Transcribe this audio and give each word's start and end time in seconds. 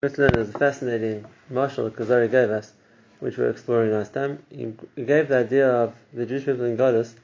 Let's 0.00 0.16
is 0.16 0.54
a 0.54 0.58
fascinating 0.60 1.24
mashal 1.50 1.86
that 1.86 1.96
Kuzari 1.96 2.30
gave 2.30 2.50
us, 2.50 2.72
which 3.18 3.36
we 3.36 3.42
are 3.42 3.50
exploring 3.50 3.90
last 3.90 4.14
time. 4.14 4.38
He 4.48 4.72
gave 5.02 5.26
the 5.26 5.38
idea 5.38 5.68
of 5.68 5.92
the 6.14 6.24
Jewish 6.24 6.44
people 6.44 6.66
in 6.66 6.76
Golus, 6.76 7.14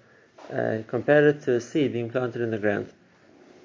uh, 0.53 0.83
compared 0.89 1.37
it 1.37 1.43
to 1.43 1.53
a 1.53 1.61
seed 1.61 1.93
being 1.93 2.11
planted 2.11 2.43
in 2.43 2.51
the 2.51 2.59
ground. 2.59 2.93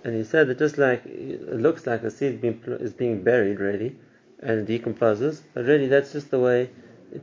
And 0.04 0.16
he 0.16 0.24
said 0.24 0.48
that 0.48 0.60
just 0.60 0.78
like 0.78 1.08
it 1.08 1.56
looks 1.56 1.88
like 1.88 2.04
a 2.04 2.12
seed 2.12 2.40
being, 2.40 2.62
is 2.68 2.94
being 2.94 3.24
buried, 3.24 3.60
really, 3.60 3.98
and 4.44 4.68
decomposes, 4.68 5.42
but 5.56 5.66
really 5.66 5.88
that's 5.88 6.12
just 6.12 6.30
the 6.30 6.40
way 6.40 6.70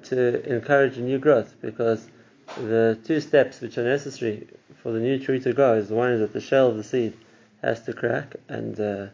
to 0.07 0.45
encourage 0.53 0.99
new 0.99 1.21
growth, 1.21 1.55
because 1.63 2.09
the 2.57 2.99
two 3.05 3.21
steps 3.21 3.61
which 3.61 3.79
are 3.79 3.85
necessary 3.85 4.49
for 4.83 4.91
the 4.91 4.99
new 4.99 5.21
tree 5.21 5.39
to 5.39 5.53
grow 5.53 5.75
is 5.75 5.91
one 5.91 6.11
is 6.11 6.19
that 6.19 6.33
the 6.33 6.41
shell 6.41 6.67
of 6.69 6.77
the 6.79 6.83
seed 6.83 7.17
has 7.63 7.81
to 7.83 7.93
crack, 7.93 8.35
and 8.49 8.81
uh, 8.81 9.07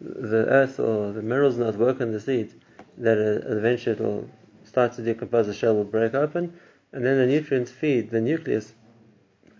the 0.00 0.46
earth 0.46 0.78
or 0.78 1.12
the 1.12 1.22
minerals 1.22 1.56
not 1.56 1.76
work 1.76 2.00
on 2.00 2.12
the 2.12 2.20
seed, 2.20 2.52
that 2.98 3.18
uh, 3.18 3.56
eventually 3.56 3.96
it 3.96 4.00
will 4.00 4.28
start 4.64 4.92
to 4.94 5.02
decompose, 5.02 5.46
the 5.46 5.54
shell 5.54 5.74
will 5.74 5.84
break 5.84 6.14
open, 6.14 6.58
and 6.92 7.04
then 7.04 7.18
the 7.18 7.26
nutrients 7.26 7.70
feed 7.70 8.10
the 8.10 8.20
nucleus 8.20 8.72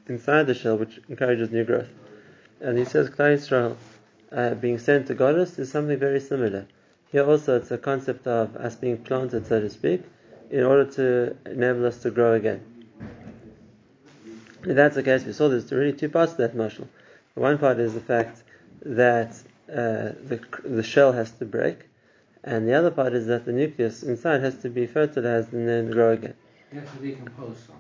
inside 0.07 0.47
the 0.47 0.55
shell, 0.55 0.77
which 0.77 1.01
encourages 1.09 1.51
new 1.51 1.65
growth. 1.65 1.89
And 2.61 2.79
he 2.79 2.85
says 2.85 3.11
Klal 3.11 3.33
Israel 3.33 3.77
uh, 4.33 4.55
being 4.55 4.79
sent 4.79 5.07
to 5.09 5.15
Golus 5.15 5.59
is 5.59 5.71
something 5.71 5.99
very 5.99 6.21
similar. 6.21 6.67
Here 7.11 7.25
also 7.25 7.57
it's 7.57 7.71
a 7.71 7.79
concept 7.79 8.27
of 8.27 8.57
us 8.57 8.77
being 8.77 8.99
planted, 8.99 9.47
so 9.47 9.61
to 9.61 9.71
speak, 9.71 10.03
in 10.51 10.65
order 10.65 10.85
to 10.93 11.37
enable 11.51 11.87
us 11.87 11.99
to 12.03 12.11
grow 12.11 12.35
again. 12.35 12.63
If 14.65 14.75
that's 14.75 14.97
the 14.97 15.03
case, 15.03 15.25
we 15.25 15.33
saw 15.33 15.49
there's 15.49 15.71
really 15.71 15.93
two 15.93 16.09
parts 16.09 16.33
to 16.33 16.39
that 16.43 16.57
mashal. 16.57 16.89
One 17.35 17.59
part 17.59 17.79
is 17.79 17.95
the 17.95 18.01
fact 18.01 18.43
that 18.85 19.37
uh, 19.69 20.15
the, 20.29 20.41
the 20.65 20.83
shell 20.83 21.13
has 21.13 21.31
to 21.33 21.45
break, 21.45 21.87
and 22.45 22.69
the 22.69 22.75
other 22.75 22.91
part 22.91 23.13
is 23.13 23.27
that 23.27 23.45
the 23.45 23.53
nucleus 23.53 24.03
inside 24.03 24.41
has 24.43 24.57
to 24.63 24.71
be 24.71 24.87
fertilized 24.87 25.53
and 25.53 25.69
then 25.69 25.91
grow 25.91 26.13
again. 26.13 26.35
It 26.71 26.81
has 26.81 26.91
to 26.93 26.99
decompose 26.99 27.59
some. 27.67 27.77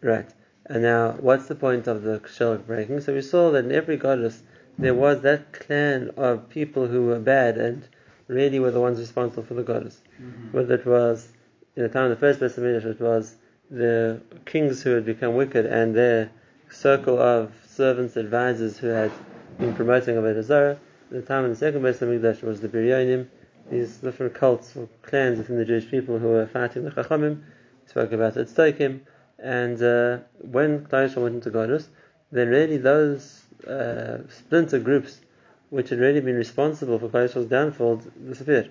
Right. 0.00 0.30
And 0.66 0.82
now, 0.82 1.12
what's 1.12 1.46
the 1.46 1.54
point 1.54 1.86
of 1.86 2.02
the 2.02 2.22
shell 2.32 2.56
breaking? 2.56 3.00
So 3.00 3.14
we 3.14 3.22
saw 3.22 3.50
that 3.50 3.64
in 3.64 3.72
every 3.72 3.98
golus 3.98 4.40
there 4.78 4.94
was 4.94 5.20
that 5.22 5.52
clan 5.52 6.10
of 6.16 6.48
people 6.48 6.86
who 6.86 7.06
were 7.06 7.18
bad 7.18 7.58
and 7.58 7.86
really 8.28 8.58
were 8.58 8.70
the 8.70 8.80
ones 8.80 8.98
responsible 8.98 9.42
for 9.42 9.54
the 9.54 9.62
golus. 9.62 9.98
Mm-hmm. 10.20 10.56
Whether 10.56 10.74
it 10.74 10.86
was 10.86 11.28
in 11.76 11.82
the 11.82 11.88
time 11.88 12.04
of 12.04 12.10
the 12.10 12.16
first 12.16 12.40
Beis 12.40 12.58
Hamikdash, 12.58 12.84
it 12.84 13.00
was 13.00 13.36
the 13.70 14.20
kings 14.46 14.82
who 14.82 14.90
had 14.90 15.04
become 15.04 15.34
wicked 15.34 15.66
and 15.66 15.94
their 15.94 16.30
circle 16.70 17.18
of 17.18 17.52
servants, 17.66 18.16
advisors 18.16 18.78
who 18.78 18.88
had 18.88 19.12
been 19.58 19.74
promoting 19.74 20.16
Avodah 20.16 20.42
Zarah 20.42 20.78
the 21.10 21.22
time 21.22 21.44
of 21.44 21.50
the 21.50 21.56
second 21.56 21.82
Beis 21.82 21.98
Hamikdash 21.98 22.42
was 22.42 22.60
the 22.60 22.68
Biryonim, 22.68 23.26
these 23.70 23.96
different 23.98 24.34
cults 24.34 24.76
or 24.76 24.88
clans 25.02 25.38
within 25.38 25.56
the 25.56 25.64
Jewish 25.64 25.90
people 25.90 26.18
who 26.18 26.28
were 26.28 26.46
fighting 26.46 26.84
the 26.84 26.90
Chachamim. 26.90 27.42
Spoke 27.86 28.12
about 28.12 28.34
Tzdokim, 28.34 29.00
and 29.38 29.82
uh, 29.82 30.18
when 30.40 30.86
Klal 30.86 31.14
went 31.16 31.34
into 31.34 31.50
Golus, 31.50 31.86
then 32.32 32.48
really 32.48 32.78
those 32.78 33.42
uh, 33.68 34.18
splinter 34.28 34.78
groups, 34.78 35.20
which 35.70 35.90
had 35.90 35.98
really 35.98 36.20
been 36.20 36.36
responsible 36.36 36.98
for 36.98 37.08
Klal 37.08 37.48
downfall, 37.48 38.02
disappeared. 38.26 38.70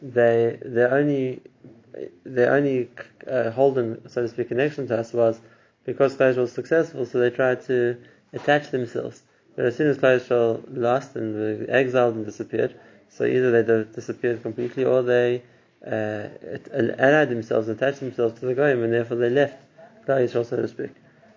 They 0.00 0.58
their 0.62 0.92
only 0.92 1.42
their 2.24 2.52
only 2.52 2.90
uh, 3.28 3.50
holden, 3.50 4.08
so 4.08 4.22
to 4.22 4.28
speak, 4.28 4.48
connection 4.48 4.86
to 4.88 4.98
us 4.98 5.12
was 5.12 5.40
because 5.84 6.14
Klal 6.16 6.36
was 6.36 6.52
successful, 6.52 7.04
so 7.04 7.18
they 7.18 7.30
tried 7.30 7.64
to 7.66 7.96
attach 8.32 8.70
themselves 8.70 9.22
but 9.58 9.66
as 9.66 9.74
soon 9.74 9.88
as 9.88 9.98
Klal 9.98 10.20
Yisrael 10.20 10.62
lost 10.70 11.16
and 11.16 11.34
were 11.34 11.66
exiled 11.68 12.14
and 12.14 12.24
disappeared, 12.24 12.78
so 13.08 13.24
either 13.24 13.60
they 13.60 13.92
disappeared 13.92 14.40
completely 14.40 14.84
or 14.84 15.02
they 15.02 15.42
uh, 15.84 16.28
allied 16.96 17.28
themselves, 17.28 17.66
attached 17.66 17.98
themselves 17.98 18.38
to 18.38 18.46
the 18.46 18.54
Goyim, 18.54 18.84
and 18.84 18.92
therefore 18.92 19.16
they 19.16 19.30
left 19.30 19.60
Klal 20.06 20.22
Yisrael, 20.24 20.46
so 20.46 20.62
to 20.62 20.68
speak. 20.68 20.92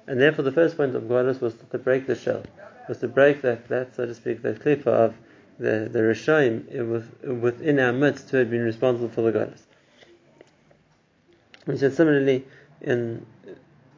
And 0.05 0.21
therefore 0.21 0.43
the 0.43 0.51
first 0.51 0.77
point 0.77 0.95
of 0.95 1.01
Golus 1.05 1.41
was 1.41 1.55
to 1.55 1.79
break 1.79 2.05
the 2.05 2.13
shell, 2.13 2.43
was 2.87 2.99
to 2.99 3.07
break 3.07 3.41
that, 3.41 3.67
that 3.69 3.95
so 3.95 4.05
to 4.05 4.13
speak, 4.13 4.43
that 4.43 4.61
cliff 4.61 4.85
of 4.85 5.15
the, 5.57 5.89
the 5.91 5.99
Rishoim 6.01 7.41
within 7.41 7.79
our 7.79 7.91
midst 7.91 8.29
who 8.29 8.37
had 8.37 8.51
been 8.51 8.61
responsible 8.61 9.09
for 9.09 9.23
the 9.23 9.31
Golus. 9.31 9.61
We 11.65 11.75
said 11.75 11.95
similarly 11.95 12.45
in 12.81 13.25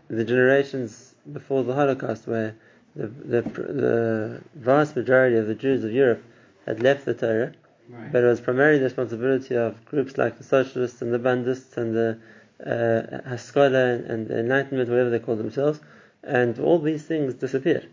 the 0.07 0.23
generations 0.23 1.13
before 1.29 1.65
the 1.65 1.73
Holocaust, 1.73 2.25
where 2.25 2.55
the, 2.95 3.07
the, 3.07 3.41
the 3.41 4.41
vast 4.55 4.95
majority 4.95 5.37
of 5.37 5.47
the 5.47 5.55
Jews 5.55 5.83
of 5.83 5.91
Europe 5.91 6.23
had 6.65 6.81
left 6.81 7.05
the 7.05 7.13
Torah, 7.13 7.53
right. 7.89 8.11
but 8.11 8.23
it 8.23 8.27
was 8.27 8.39
primarily 8.39 8.77
the 8.77 8.85
responsibility 8.85 9.55
of 9.55 9.83
groups 9.85 10.17
like 10.17 10.37
the 10.37 10.43
Socialists 10.43 11.01
and 11.01 11.13
the 11.13 11.19
Bundists 11.19 11.77
and 11.77 11.95
the 11.95 12.19
uh, 12.65 13.29
Haskalah 13.29 13.95
and, 13.95 14.05
and 14.05 14.27
the 14.27 14.39
Enlightenment, 14.39 14.89
whatever 14.89 15.09
they 15.09 15.19
call 15.19 15.35
themselves, 15.35 15.79
and 16.23 16.59
all 16.59 16.79
these 16.79 17.03
things 17.03 17.33
disappeared. 17.33 17.87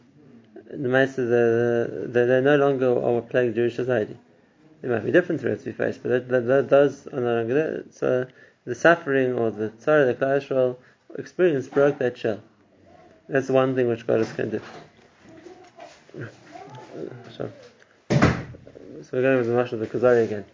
The 0.70 0.88
of 1.18 1.28
the, 1.28 2.06
the, 2.12 2.26
they're 2.26 2.42
no 2.42 2.56
longer 2.56 2.86
are 2.92 3.16
our 3.16 3.22
plague 3.22 3.54
Jewish 3.54 3.74
society. 3.74 4.16
There 4.80 4.90
might 4.90 5.04
be 5.04 5.10
different 5.10 5.40
threats 5.40 5.64
we 5.64 5.72
face, 5.72 5.98
but 5.98 6.28
that, 6.28 6.46
that, 6.46 6.68
those 6.68 7.06
are 7.08 7.20
no 7.20 7.36
longer 7.38 7.54
there. 7.54 7.84
So 7.90 8.26
the 8.64 8.74
suffering 8.74 9.32
or 9.32 9.50
the 9.50 9.72
sorrow 9.78 10.06
the 10.06 10.14
Klal 10.14 10.76
experience 11.18 11.66
broke 11.66 11.98
that 11.98 12.16
shell. 12.16 12.40
That's 13.28 13.48
one 13.48 13.74
thing 13.74 13.88
which 13.88 14.06
God 14.06 14.20
is 14.20 14.32
going 14.32 14.50
to 14.52 14.58
do. 14.58 14.64
So, 16.12 17.50
so 18.08 19.08
we're 19.12 19.22
going 19.22 19.38
with 19.38 19.46
the 19.46 19.52
Mashal 19.52 19.74
of 19.74 19.80
the 19.80 19.86
Kuzari 19.86 20.24
again. 20.24 20.44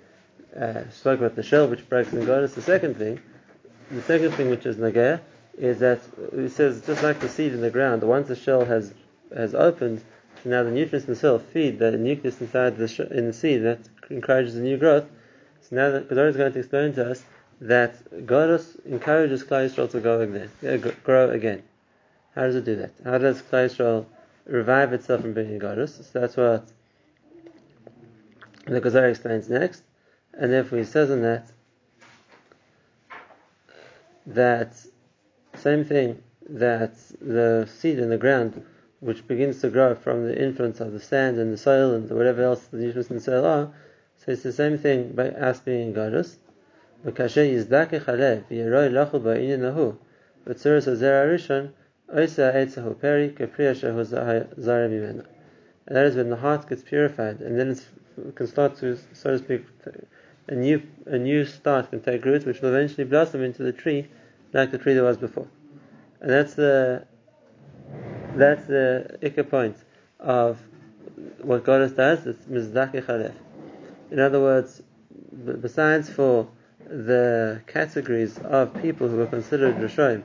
Uh, 0.55 0.84
about 1.05 1.37
the 1.37 1.43
shell 1.43 1.69
which 1.69 1.89
breaks 1.89 2.12
in 2.12 2.21
Golus. 2.25 2.55
The 2.55 2.62
second 2.62 2.97
thing, 2.97 3.21
the 3.91 4.03
second 4.03 4.33
thing 4.33 4.50
which 4.50 4.67
is 4.67 4.77
Nagaya, 4.77 5.21
is 5.59 5.78
that 5.81 6.00
it 6.33 6.50
says 6.50 6.84
just 6.84 7.03
like 7.03 7.21
the 7.21 7.28
seed 7.28 7.53
in 7.53 7.61
the 7.61 7.71
ground, 7.71 8.03
once 8.03 8.28
the 8.28 8.37
shell 8.37 8.65
has 8.65 8.93
has 9.34 9.55
opened, 9.55 10.03
now 10.44 10.62
the 10.62 10.71
nutrients 10.71 11.06
themselves 11.06 11.44
feed 11.53 11.78
the 11.78 11.93
nucleus 11.93 12.41
inside 12.41 12.77
the 12.77 12.88
sh- 12.88 13.00
in 13.00 13.27
the 13.27 13.33
seed 13.33 13.62
that 13.62 13.81
encourages 14.11 14.55
the 14.55 14.61
new 14.61 14.77
growth. 14.77 15.06
So 15.62 15.77
now 15.77 15.91
the 15.91 16.00
Kuzari 16.00 16.28
is 16.28 16.37
going 16.37 16.53
to 16.53 16.59
explain 16.59 16.93
to 16.94 17.11
us 17.11 17.23
that 17.61 18.27
Golus 18.27 18.78
encourages 18.84 19.43
Klal 19.44 19.69
Yisrael 19.69 19.91
to 19.91 20.00
go 20.00 20.21
again, 20.21 20.50
uh, 20.67 20.77
grow 21.03 21.31
again. 21.31 21.62
How 22.34 22.43
does 22.43 22.56
it 22.56 22.65
do 22.65 22.77
that? 22.77 22.93
How 23.05 23.19
does 23.19 23.41
Yisrael 23.43 24.06
revive 24.46 24.92
itself 24.92 25.22
from 25.22 25.34
being 25.34 25.58
golus. 25.58 26.02
So 26.10 26.20
that's 26.20 26.36
what 26.36 26.68
the 28.66 28.80
Kuzari 28.80 29.10
explains 29.10 29.48
next. 29.48 29.82
And 30.34 30.52
therefore 30.52 30.78
he 30.78 30.84
says 30.84 31.10
in 31.10 31.22
that 31.22 31.46
that 34.26 34.74
same 35.54 35.84
thing 35.84 36.22
that 36.48 36.94
the 37.20 37.68
seed 37.78 37.98
in 37.98 38.10
the 38.10 38.18
ground 38.18 38.64
which 39.00 39.26
begins 39.26 39.60
to 39.60 39.70
grow 39.70 39.94
from 39.94 40.26
the 40.26 40.42
influence 40.42 40.80
of 40.80 40.92
the 40.92 41.00
sand 41.00 41.38
and 41.38 41.52
the 41.52 41.56
soil 41.56 41.94
and 41.94 42.10
whatever 42.10 42.42
else 42.42 42.66
the 42.66 42.78
nutrients 42.78 43.10
in 43.10 43.16
the 43.16 43.22
soil 43.22 43.44
are, 43.44 43.72
so 44.16 44.32
it's 44.32 44.42
the 44.42 44.52
same 44.52 44.78
thing 44.78 45.12
by 45.12 45.28
us 45.30 45.60
being 45.60 45.90
a 45.90 45.98
golus. 45.98 46.36
And 52.09 52.28
that 55.97 56.06
is 56.06 56.17
when 56.17 56.31
the 56.31 56.37
heart 56.37 56.69
gets 56.69 56.83
purified, 56.83 57.41
and 57.41 57.59
then 57.59 57.71
it 57.71 57.84
can 58.34 58.47
start 58.47 58.77
to, 58.78 58.99
so 59.12 59.31
to 59.31 59.39
speak, 59.39 59.65
a 60.49 60.55
new 60.55 60.83
a 61.06 61.19
new 61.19 61.44
start 61.44 61.91
can 61.91 62.00
take 62.00 62.25
root, 62.25 62.47
which 62.47 62.61
will 62.61 62.69
eventually 62.75 63.05
blossom 63.05 63.43
into 63.43 63.62
the 63.62 63.72
tree, 63.72 64.06
like 64.53 64.71
the 64.71 64.78
tree 64.78 64.94
that 64.94 65.03
was 65.03 65.17
before. 65.17 65.49
And 66.21 66.31
that's 66.31 66.55
the 66.55 67.05
that's 68.37 68.65
the 68.67 69.19
ikka 69.23 69.49
point 69.49 69.77
of 70.21 70.59
what 71.43 71.65
Golus 71.65 71.94
does. 71.97 72.27
It's 72.27 72.44
mizdaki 72.47 73.34
In 74.11 74.21
other 74.21 74.41
words, 74.41 74.83
besides 75.61 76.09
for 76.09 76.49
the 76.88 77.61
categories 77.67 78.38
of 78.38 78.73
people 78.81 79.09
who 79.09 79.17
were 79.17 79.26
considered 79.26 79.76
Rishoim, 79.76 80.23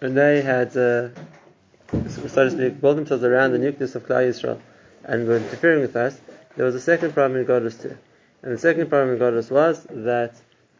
and 0.00 0.16
they 0.16 0.42
had, 0.42 0.68
uh, 0.76 1.08
so 2.08 2.22
to 2.22 2.50
speak, 2.50 2.80
themselves 2.80 3.24
around 3.24 3.52
the 3.52 3.58
nucleus 3.58 3.94
of 3.94 4.06
Klal 4.06 4.28
Yisrael 4.28 4.60
and 5.04 5.26
were 5.26 5.36
interfering 5.36 5.80
with 5.80 5.96
us, 5.96 6.20
there 6.56 6.64
was 6.66 6.74
a 6.74 6.80
second 6.80 7.12
problem 7.12 7.40
in 7.40 7.46
Golus 7.46 7.80
too. 7.80 7.96
And 8.42 8.52
the 8.52 8.58
second 8.58 8.88
problem 8.88 9.14
in 9.14 9.20
Golus 9.20 9.50
was 9.50 9.86
that 9.90 10.34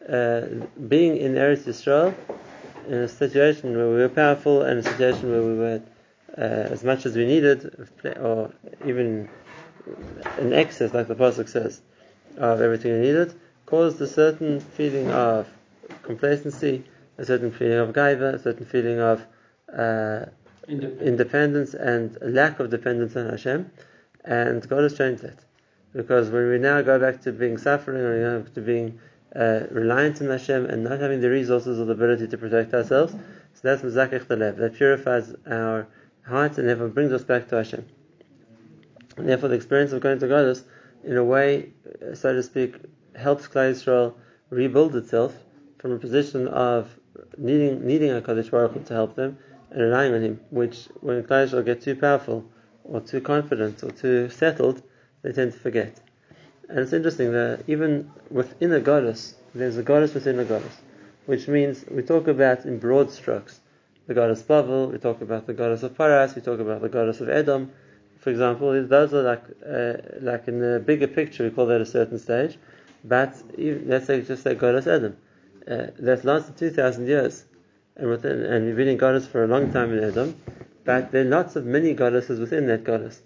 uh, 0.07 0.65
being 0.87 1.17
in 1.17 1.35
Eretz 1.35 1.63
Yisrael, 1.63 2.13
in 2.87 2.93
a 2.93 3.07
situation 3.07 3.75
where 3.75 3.89
we 3.89 3.95
were 3.95 4.09
powerful 4.09 4.61
and 4.61 4.79
a 4.79 4.83
situation 4.83 5.31
where 5.31 5.41
we 5.41 5.57
were 5.57 5.81
uh, 6.37 6.41
as 6.41 6.83
much 6.83 7.05
as 7.05 7.15
we 7.15 7.25
needed, 7.25 7.89
or 8.19 8.51
even 8.85 9.29
in 10.37 10.53
excess, 10.53 10.93
like 10.93 11.07
the 11.07 11.15
Pasuk 11.15 11.49
says, 11.49 11.81
of 12.37 12.61
everything 12.61 12.91
we 12.93 12.99
needed, 12.99 13.33
caused 13.65 13.99
a 14.01 14.07
certain 14.07 14.59
feeling 14.59 15.09
of 15.11 15.47
complacency 16.03 16.83
a 17.17 17.25
certain 17.25 17.51
feeling 17.51 17.77
of 17.77 17.89
gaiva, 17.93 18.35
a 18.35 18.39
certain 18.39 18.65
feeling 18.65 18.99
of 18.99 19.25
uh, 19.71 20.25
independence. 20.67 21.01
independence. 21.01 21.73
and 21.73 22.17
lack 22.33 22.59
of 22.59 22.69
dependence 22.69 23.15
on 23.15 23.29
Hashem. 23.29 23.71
And 24.23 24.67
God 24.67 24.83
has 24.83 24.97
changed 24.97 25.23
that. 25.23 25.39
Because 25.93 26.29
when 26.29 26.49
we 26.49 26.57
now 26.57 26.81
go 26.81 26.99
back 26.99 27.21
to 27.21 27.31
being 27.31 27.57
suffering 27.57 28.01
or 28.01 28.17
you 28.17 28.23
know, 28.23 28.41
to 28.53 28.61
being 28.61 28.99
uh, 29.35 29.61
reliant 29.71 30.21
on 30.21 30.29
Hashem 30.29 30.65
and 30.65 30.83
not 30.83 30.99
having 30.99 31.21
the 31.21 31.29
resources 31.29 31.79
or 31.79 31.85
the 31.85 31.93
ability 31.93 32.27
to 32.27 32.37
protect 32.37 32.73
ourselves, 32.73 33.13
so 33.13 33.59
that's 33.63 33.81
mezakech 33.81 34.27
the 34.27 34.35
lev. 34.35 34.57
That 34.57 34.75
purifies 34.75 35.33
our 35.49 35.87
hearts 36.27 36.57
and 36.57 36.67
therefore 36.67 36.89
brings 36.89 37.11
us 37.11 37.23
back 37.23 37.47
to 37.49 37.57
Hashem. 37.57 37.85
And 39.17 39.29
therefore, 39.29 39.49
the 39.49 39.55
experience 39.55 39.93
of 39.93 40.01
going 40.01 40.19
to 40.19 40.25
Golus, 40.25 40.63
in 41.03 41.15
a 41.15 41.23
way, 41.23 41.71
so 42.13 42.33
to 42.33 42.43
speak, 42.43 42.75
helps 43.15 43.47
Klal 43.47 43.71
Yisrael 43.71 44.13
rebuild 44.49 44.95
itself 44.95 45.33
from 45.77 45.91
a 45.91 45.97
position 45.97 46.47
of 46.47 46.89
needing 47.37 47.85
needing 47.85 48.11
a 48.11 48.21
Kadosh 48.21 48.51
Baruch 48.51 48.73
Hu 48.73 48.79
to 48.83 48.93
help 48.93 49.15
them 49.15 49.37
and 49.71 49.81
relying 49.81 50.13
on 50.13 50.21
Him. 50.21 50.39
Which, 50.49 50.87
when 51.01 51.23
Yisrael 51.23 51.65
get 51.65 51.81
too 51.81 51.95
powerful 51.95 52.45
or 52.83 53.01
too 53.01 53.21
confident 53.21 53.83
or 53.83 53.91
too 53.91 54.29
settled, 54.29 54.81
they 55.21 55.31
tend 55.31 55.53
to 55.53 55.59
forget. 55.59 55.99
And 56.69 56.79
it's 56.79 56.93
interesting 56.93 57.31
that 57.31 57.63
even 57.67 58.11
within 58.31 58.73
a 58.73 58.79
golus, 58.79 59.35
there's 59.53 59.77
a 59.77 59.83
golus 59.83 60.13
within 60.13 60.39
a 60.39 60.45
golus, 60.45 60.81
which 61.25 61.47
means 61.47 61.85
we 61.89 62.01
talk 62.01 62.27
about 62.27 62.65
in 62.65 62.79
broad 62.79 63.11
strokes 63.11 63.59
the 64.07 64.13
golus 64.13 64.43
Bavel, 64.43 64.91
we 64.91 64.97
talk 64.97 65.21
about 65.21 65.47
the 65.47 65.53
golus 65.53 65.83
of 65.83 65.97
Paras, 65.97 66.35
we 66.35 66.41
talk 66.41 66.59
about 66.59 66.81
the 66.81 66.89
golus 66.89 67.21
of 67.21 67.29
Edom, 67.29 67.71
for 68.19 68.29
example. 68.29 68.71
Those 68.85 69.13
are 69.13 69.23
like 69.23 69.43
uh, 69.67 69.93
like 70.21 70.47
in 70.47 70.59
the 70.59 70.79
bigger 70.79 71.07
picture, 71.07 71.43
we 71.43 71.49
call 71.49 71.65
that 71.67 71.81
a 71.81 71.85
certain 71.85 72.19
stage. 72.19 72.57
But 73.03 73.35
even, 73.57 73.87
let's 73.87 74.05
say 74.05 74.21
just 74.21 74.43
say 74.43 74.55
golus 74.55 74.87
Edom, 74.87 75.17
uh, 75.69 75.87
that 75.99 76.23
lasted 76.23 76.57
two 76.57 76.69
thousand 76.69 77.07
years, 77.07 77.43
and 77.95 78.09
within 78.09 78.43
and 78.43 78.65
we've 78.65 78.75
been 78.75 78.87
in 78.87 78.97
golus 78.97 79.27
for 79.27 79.43
a 79.43 79.47
long 79.47 79.71
time 79.71 79.91
in 79.93 80.03
Edom, 80.03 80.39
but 80.83 81.11
there 81.11 81.21
are 81.21 81.29
lots 81.29 81.55
of 81.55 81.65
many 81.65 81.93
goddesses 81.93 82.39
within 82.39 82.67
that 82.67 82.83
golus. 82.83 83.19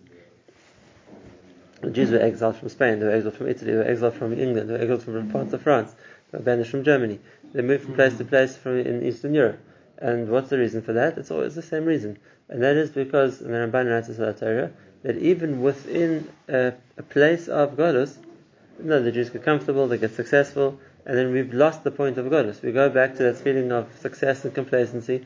The 1.81 1.91
Jews 1.91 2.11
were 2.11 2.19
exiled 2.19 2.57
from 2.57 2.69
Spain, 2.69 2.99
they 2.99 3.05
were 3.05 3.13
exiled 3.13 3.35
from 3.35 3.47
Italy, 3.47 3.71
they 3.71 3.77
were 3.77 3.87
exiled 3.87 4.15
from 4.15 4.33
England, 4.37 4.69
they 4.69 4.73
were 4.73 4.81
exiled 4.81 5.03
from 5.03 5.31
parts 5.31 5.53
of 5.53 5.61
France, 5.61 5.95
they 6.31 6.37
were 6.37 6.43
banished 6.43 6.71
from 6.71 6.83
Germany. 6.83 7.19
They 7.53 7.61
moved 7.61 7.85
from 7.85 7.95
place 7.95 8.17
to 8.17 8.25
place 8.25 8.55
from 8.55 8.79
in 8.79 9.01
Eastern 9.03 9.33
Europe. 9.33 9.59
And 9.97 10.29
what's 10.29 10.49
the 10.49 10.57
reason 10.57 10.81
for 10.81 10.93
that? 10.93 11.17
It's 11.17 11.31
always 11.31 11.55
the 11.55 11.61
same 11.61 11.85
reason. 11.85 12.19
And 12.47 12.61
that 12.63 12.75
is 12.75 12.89
because, 12.89 13.41
and 13.41 13.53
the 13.53 13.57
Ramban 13.57 13.89
writes 13.89 14.09
in 14.09 14.15
Torah, 14.35 14.71
that 15.03 15.17
even 15.17 15.61
within 15.61 16.29
a, 16.47 16.73
a 16.97 17.03
place 17.03 17.47
of 17.47 17.75
Golus, 17.75 18.17
you 18.77 18.85
know, 18.85 19.01
the 19.01 19.11
Jews 19.11 19.29
get 19.29 19.43
comfortable, 19.43 19.87
they 19.87 19.97
get 19.97 20.13
successful, 20.15 20.79
and 21.05 21.17
then 21.17 21.31
we've 21.31 21.53
lost 21.53 21.83
the 21.83 21.91
point 21.91 22.17
of 22.17 22.25
Golus. 22.27 22.61
We 22.61 22.71
go 22.71 22.89
back 22.89 23.15
to 23.17 23.23
that 23.23 23.37
feeling 23.37 23.71
of 23.71 23.87
success 23.99 24.45
and 24.45 24.53
complacency, 24.53 25.25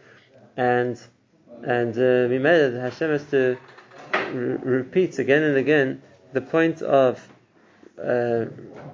and 0.55 0.99
and 1.63 1.97
uh, 1.97 2.27
we 2.29 2.39
made 2.39 2.59
it, 2.59 2.79
Hashem 2.79 3.09
has 3.09 3.23
to 3.31 3.57
re- 4.13 4.57
repeat 4.77 5.19
again 5.19 5.43
and 5.43 5.57
again 5.57 6.01
the 6.33 6.41
point 6.41 6.81
of 6.81 7.25
uh, 7.97 8.45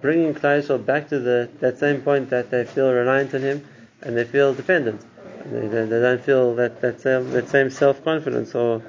bringing 0.01 0.33
Klal 0.33 0.85
back 0.85 1.09
to 1.09 1.19
the, 1.19 1.49
that 1.59 1.79
same 1.79 2.01
point 2.01 2.29
that 2.29 2.51
they 2.51 2.65
feel 2.65 2.91
reliant 2.91 3.33
on 3.33 3.41
Him 3.41 3.65
and 4.01 4.15
they 4.15 4.25
feel 4.25 4.53
dependent. 4.53 5.03
They, 5.45 5.67
they, 5.67 5.85
they 5.85 5.99
don't 6.01 6.21
feel 6.21 6.55
that, 6.55 6.81
that 6.81 7.01
same, 7.01 7.31
that 7.31 7.49
same 7.49 7.69
self 7.69 8.03
confidence 8.03 8.53
or 8.53 8.83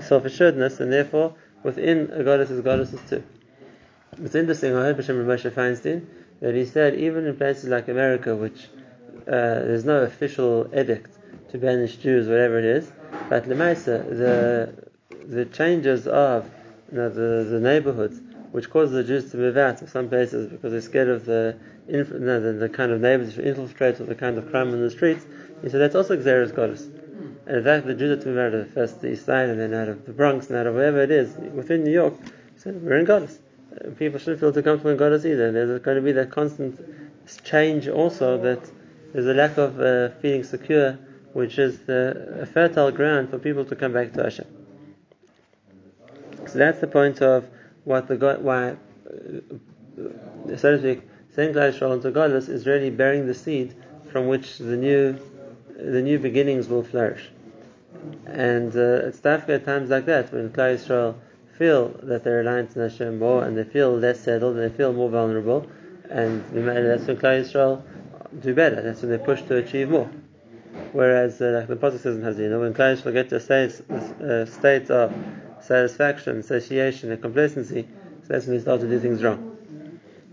self 0.00 0.24
assuredness, 0.24 0.80
and 0.80 0.92
therefore 0.92 1.34
within 1.62 2.10
a 2.12 2.22
golus 2.22 2.50
is 2.50 2.60
goddesses 2.60 3.00
too. 3.08 3.22
It's 4.22 4.34
interesting, 4.34 4.74
I 4.74 4.82
heard 4.82 4.96
B'Shem 4.96 5.24
Moshe 5.26 5.50
Feinstein 5.50 6.06
that 6.40 6.54
he 6.54 6.64
said 6.64 6.94
even 6.94 7.26
in 7.26 7.36
places 7.36 7.68
like 7.68 7.88
America, 7.88 8.34
which 8.34 8.68
uh, 9.26 9.66
there's 9.66 9.84
no 9.84 10.02
official 10.02 10.70
edict 10.76 11.10
to 11.50 11.58
banish 11.58 11.96
Jews, 11.96 12.28
whatever 12.28 12.58
it 12.58 12.64
is, 12.64 12.92
but 13.28 13.44
Lemaisa, 13.44 14.08
the 14.08 14.88
the 15.26 15.44
changes 15.46 16.06
of 16.06 16.50
you 16.90 16.96
know, 16.96 17.10
the, 17.10 17.48
the 17.50 17.60
neighborhoods 17.60 18.20
which 18.52 18.70
causes 18.70 18.94
the 18.94 19.04
Jews 19.04 19.30
to 19.30 19.36
move 19.36 19.56
out 19.56 19.82
of 19.82 19.90
some 19.90 20.08
places 20.08 20.46
because 20.46 20.72
they're 20.72 20.80
scared 20.80 21.08
of 21.08 21.26
the, 21.26 21.58
inf- 21.86 22.08
the, 22.08 22.56
the, 22.58 22.68
kind 22.68 22.92
of 22.92 23.00
neighbors 23.00 23.34
who 23.34 23.42
infiltrate 23.42 24.00
or 24.00 24.04
the 24.04 24.14
kind 24.14 24.38
of 24.38 24.48
crime 24.50 24.68
in 24.68 24.80
the 24.80 24.90
streets. 24.90 25.26
He 25.62 25.68
said 25.68 25.80
that's 25.80 25.94
also 25.94 26.16
Xeris 26.16 26.52
golus. 26.52 26.86
And 27.46 27.56
in 27.56 27.64
fact, 27.64 27.86
the 27.86 27.94
Jews 27.94 28.18
that 28.18 28.28
move 28.28 28.38
out 28.38 28.54
of 28.54 28.70
first 28.72 29.00
the 29.00 29.12
East 29.12 29.26
Side 29.26 29.48
and 29.48 29.60
then 29.60 29.74
out 29.74 29.88
of 29.88 30.06
the 30.06 30.12
Bronx 30.12 30.48
and 30.48 30.56
out 30.56 30.66
of 30.66 30.74
wherever 30.74 31.02
it 31.02 31.10
is 31.10 31.36
within 31.54 31.84
New 31.84 31.92
York, 31.92 32.14
He 32.54 32.60
said 32.60 32.82
we're 32.82 32.98
in 32.98 33.06
golus. 33.06 33.38
People 33.98 34.18
shouldn't 34.18 34.40
feel 34.40 34.52
too 34.52 34.62
comfortable 34.62 34.90
in 34.90 34.98
golus 34.98 35.24
either. 35.24 35.52
There's 35.52 35.80
going 35.80 35.96
to 35.96 36.02
be 36.02 36.12
that 36.12 36.30
constant 36.30 36.80
change 37.44 37.88
also 37.88 38.38
that 38.38 38.70
there's 39.12 39.26
a 39.26 39.34
lack 39.34 39.56
of 39.58 39.80
uh, 39.80 40.10
feeling 40.20 40.44
secure, 40.44 40.98
which 41.32 41.58
is 41.58 41.80
the, 41.80 42.38
a 42.40 42.46
fertile 42.46 42.90
ground 42.90 43.30
for 43.30 43.38
people 43.38 43.64
to 43.64 43.76
come 43.76 43.92
back 43.92 44.12
to 44.14 44.22
Hashem. 44.22 44.46
So 46.46 46.58
that's 46.58 46.80
the 46.80 46.86
point 46.86 47.20
of 47.20 47.46
what 47.84 48.08
the 48.08 48.16
God, 48.16 48.42
why, 48.42 48.70
uh, 48.70 48.76
so 50.56 50.76
to 50.76 50.78
speak, 50.78 51.02
saying 51.34 51.54
Yisrael 51.54 51.94
into 51.94 52.10
godless 52.10 52.48
is 52.48 52.66
really 52.66 52.90
bearing 52.90 53.26
the 53.26 53.34
seed 53.34 53.74
from 54.10 54.28
which 54.28 54.58
the 54.58 54.76
new, 54.76 55.18
the 55.76 56.02
new 56.02 56.18
beginnings 56.18 56.68
will 56.68 56.82
flourish. 56.82 57.30
And 58.26 58.74
uh, 58.74 59.06
it's 59.08 59.24
at 59.24 59.64
times 59.64 59.90
like 59.90 60.06
that 60.06 60.32
when 60.32 60.50
Klal 60.50 60.76
Yisrael 60.76 61.14
feel 61.58 61.88
that 62.04 62.24
they're 62.24 62.38
reliant 62.38 62.76
on 62.76 62.88
Hashem 62.88 63.18
more 63.18 63.44
and 63.44 63.56
they 63.56 63.64
feel 63.64 63.92
less 63.96 64.20
settled 64.20 64.56
and 64.56 64.70
they 64.70 64.76
feel 64.76 64.92
more 64.92 65.10
vulnerable, 65.10 65.66
and 66.08 66.44
that's 66.52 67.06
when 67.06 67.16
Klal 67.16 67.42
Yisrael 67.42 67.82
do 68.40 68.54
better. 68.54 68.80
That's 68.80 69.02
when 69.02 69.10
they 69.10 69.18
push 69.18 69.42
to 69.42 69.56
achieve 69.56 69.90
more. 69.90 70.10
Whereas, 70.92 71.40
uh, 71.40 71.66
like 71.68 71.80
the 71.80 71.98
says 71.98 72.16
in 72.16 72.22
Haazinu, 72.22 72.60
when 72.60 72.72
Klal 72.74 72.96
Yisrael 72.96 73.12
get 73.12 73.28
to 73.30 73.36
a 73.36 73.40
state, 73.40 73.80
uh, 73.90 74.46
state 74.46 74.90
of 74.90 75.12
satisfaction, 75.60 76.42
satiation, 76.42 77.10
and 77.10 77.20
complacency, 77.20 77.88
so 78.22 78.28
that's 78.28 78.46
when 78.46 78.56
they 78.56 78.62
start 78.62 78.80
to 78.80 78.88
do 78.88 79.00
things 79.00 79.22
wrong. 79.22 79.58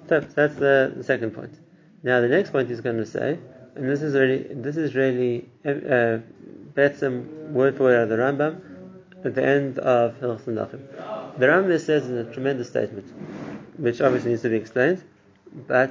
So 0.07 0.19
that's 0.19 0.55
the, 0.55 0.93
the 0.95 1.03
second 1.03 1.31
point. 1.31 1.55
Now 2.03 2.21
the 2.21 2.27
next 2.27 2.51
point 2.51 2.69
he's 2.69 2.81
going 2.81 2.97
to 2.97 3.05
say, 3.05 3.39
and 3.75 3.89
this 3.89 4.01
is 4.01 4.13
really 4.13 4.43
this 4.53 4.77
is 4.77 4.93
really 4.93 5.49
uh, 5.65 6.19
Betzim 6.75 7.51
word 7.51 7.75
for 7.75 7.83
word 7.83 7.95
out 7.95 8.03
of 8.03 8.09
the 8.09 8.17
Rambam 8.17 8.61
at 9.25 9.33
the 9.33 9.43
end 9.43 9.79
of 9.79 10.13
Hilchos 10.19 10.43
Melachim. 10.43 11.14
The 11.37 11.47
Rambam 11.47 11.77
says 11.81 12.09
in 12.09 12.17
a 12.17 12.23
tremendous 12.31 12.69
statement, 12.69 13.05
which 13.77 13.99
obviously 13.99 14.31
needs 14.31 14.43
to 14.43 14.49
be 14.49 14.55
explained, 14.55 15.03
but 15.67 15.89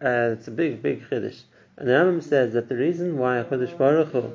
uh, 0.00 0.36
it's 0.38 0.46
a 0.46 0.52
big, 0.52 0.80
big 0.80 1.02
chiddush. 1.08 1.42
And 1.76 1.88
the 1.88 1.92
Rambam 1.92 2.22
says 2.22 2.52
that 2.52 2.68
the 2.68 2.76
reason 2.76 3.18
why 3.18 3.42
Hakadosh 3.42 3.76
Baruch 3.76 4.12
Hu 4.12 4.32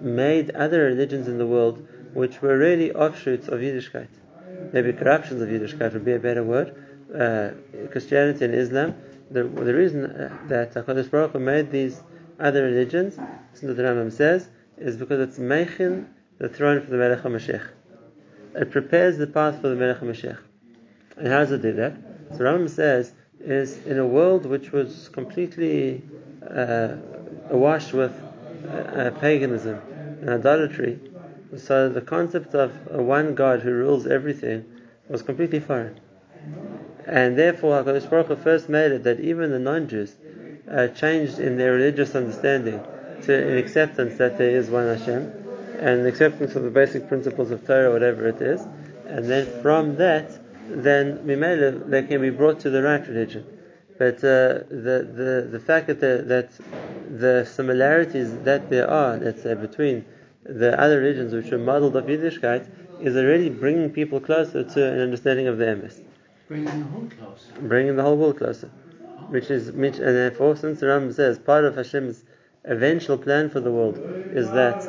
made 0.00 0.50
other 0.50 0.84
religions 0.84 1.26
in 1.26 1.38
the 1.38 1.46
world 1.46 1.84
which 2.12 2.40
were 2.40 2.56
really 2.56 2.92
offshoots 2.92 3.48
of 3.48 3.58
Yiddishkeit, 3.58 4.06
maybe 4.72 4.92
corruptions 4.92 5.42
of 5.42 5.48
Yiddishkeit 5.48 5.92
would 5.92 6.04
be 6.04 6.12
a 6.12 6.20
better 6.20 6.44
word, 6.44 6.76
uh, 7.12 7.50
Christianity 7.90 8.44
and 8.44 8.54
Islam, 8.54 8.94
the, 9.32 9.42
the 9.42 9.74
reason 9.74 10.04
uh, 10.04 10.38
that 10.46 10.72
HaKadosh 10.74 11.10
Baruch 11.10 11.32
Hu 11.32 11.40
made 11.40 11.72
these 11.72 12.00
other 12.38 12.62
religions, 12.62 13.16
so 13.54 13.74
the 13.74 13.82
Rambam 13.82 14.12
says, 14.12 14.48
is 14.78 14.96
because 14.96 15.20
it's 15.20 15.38
meichin 15.40 16.06
the 16.38 16.48
throne 16.48 16.80
for 16.80 16.90
the 16.90 16.96
Melech 16.96 17.22
HaMashiach. 17.22 17.70
It 18.54 18.70
prepares 18.70 19.18
the 19.18 19.26
path 19.26 19.60
for 19.60 19.68
the 19.68 19.76
Melech 19.76 20.00
HaMashiach. 20.00 20.38
And 21.16 21.28
how 21.28 21.40
does 21.40 21.52
it 21.52 21.62
do 21.62 21.72
that? 21.74 21.94
So 22.32 22.38
Rambam 22.38 22.68
says, 22.68 23.12
is 23.40 23.78
in 23.86 23.98
a 23.98 24.06
world 24.06 24.46
which 24.46 24.72
was 24.72 25.08
completely 25.10 26.02
uh, 26.48 26.96
awash 27.50 27.92
with 27.92 28.12
uh, 28.68 29.10
paganism 29.20 29.80
and 30.20 30.30
idolatry, 30.30 30.98
so 31.56 31.88
the 31.88 32.00
concept 32.00 32.54
of 32.54 32.72
one 32.86 33.34
God 33.34 33.60
who 33.60 33.70
rules 33.70 34.06
everything 34.06 34.64
was 35.08 35.22
completely 35.22 35.60
foreign. 35.60 36.00
And 37.06 37.38
therefore, 37.38 37.82
HaKadosh 37.82 38.08
Baruch 38.08 38.28
Hu 38.28 38.36
first 38.36 38.68
made 38.68 38.92
it 38.92 39.04
that 39.04 39.20
even 39.20 39.50
the 39.50 39.58
non-Jews 39.58 40.16
uh, 40.70 40.88
changed 40.88 41.38
in 41.38 41.58
their 41.58 41.72
religious 41.72 42.14
understanding 42.14 42.82
to 43.22 43.34
an 43.34 43.58
acceptance 43.58 44.16
that 44.18 44.38
there 44.38 44.50
is 44.50 44.70
one 44.70 44.86
Hashem, 44.86 45.43
and 45.78 46.06
acceptance 46.06 46.54
of 46.54 46.62
the 46.62 46.70
basic 46.70 47.08
principles 47.08 47.50
of 47.50 47.66
Torah, 47.66 47.92
whatever 47.92 48.28
it 48.28 48.40
is. 48.40 48.60
And 49.06 49.28
then 49.30 49.46
from 49.62 49.96
that, 49.96 50.40
then 50.68 51.18
Mimela, 51.18 51.88
they 51.88 52.02
can 52.02 52.20
be 52.20 52.30
brought 52.30 52.60
to 52.60 52.70
the 52.70 52.82
right 52.82 53.06
religion. 53.06 53.44
But 53.98 54.16
uh, 54.16 54.64
the, 54.70 55.08
the 55.14 55.48
the 55.52 55.60
fact 55.60 55.86
that 55.86 56.00
the, 56.00 56.24
that 56.26 56.50
the 57.20 57.44
similarities 57.44 58.36
that 58.42 58.68
there 58.68 58.90
are, 58.90 59.16
let's 59.18 59.42
say, 59.42 59.54
between 59.54 60.04
the 60.42 60.78
other 60.80 60.98
religions 60.98 61.32
which 61.32 61.52
are 61.52 61.58
modeled 61.58 61.94
of 61.96 62.06
Yiddishkeit 62.06 62.68
is 63.00 63.16
already 63.16 63.50
bringing 63.50 63.90
people 63.90 64.20
closer 64.20 64.64
to 64.64 64.92
an 64.92 65.00
understanding 65.00 65.46
of 65.46 65.58
the 65.58 65.64
emes. 65.64 66.02
Bringing 66.48 66.80
the 66.80 66.86
whole 66.86 67.08
closer. 67.08 67.60
Bringing 67.60 67.96
the 67.96 68.02
whole 68.02 68.16
world 68.16 68.38
closer. 68.38 68.70
Which 69.28 69.50
is, 69.50 69.70
which, 69.72 69.98
and 69.98 70.16
therefore, 70.16 70.56
since 70.56 70.80
the 70.80 70.86
Rambam 70.86 71.14
says 71.14 71.38
part 71.38 71.64
of 71.64 71.76
Hashem's 71.76 72.24
eventual 72.64 73.16
plan 73.16 73.48
for 73.48 73.60
the 73.60 73.70
world 73.70 73.98
is 74.32 74.50
that 74.50 74.82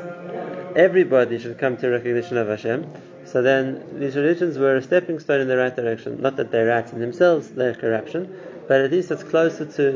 everybody 0.75 1.39
should 1.39 1.57
come 1.57 1.77
to 1.77 1.89
recognition 1.89 2.37
of 2.37 2.47
Hashem, 2.47 2.87
so 3.25 3.41
then 3.41 3.99
these 3.99 4.15
religions 4.15 4.57
were 4.57 4.75
a 4.75 4.81
stepping 4.81 5.19
stone 5.19 5.41
in 5.41 5.47
the 5.47 5.57
right 5.57 5.75
direction. 5.75 6.21
Not 6.21 6.35
that 6.37 6.51
they're 6.51 6.67
right 6.67 6.91
in 6.91 6.99
themselves, 6.99 7.49
they're 7.49 7.73
corruption, 7.73 8.35
but 8.67 8.81
at 8.81 8.91
least 8.91 9.11
it's 9.11 9.23
closer 9.23 9.65
to 9.65 9.91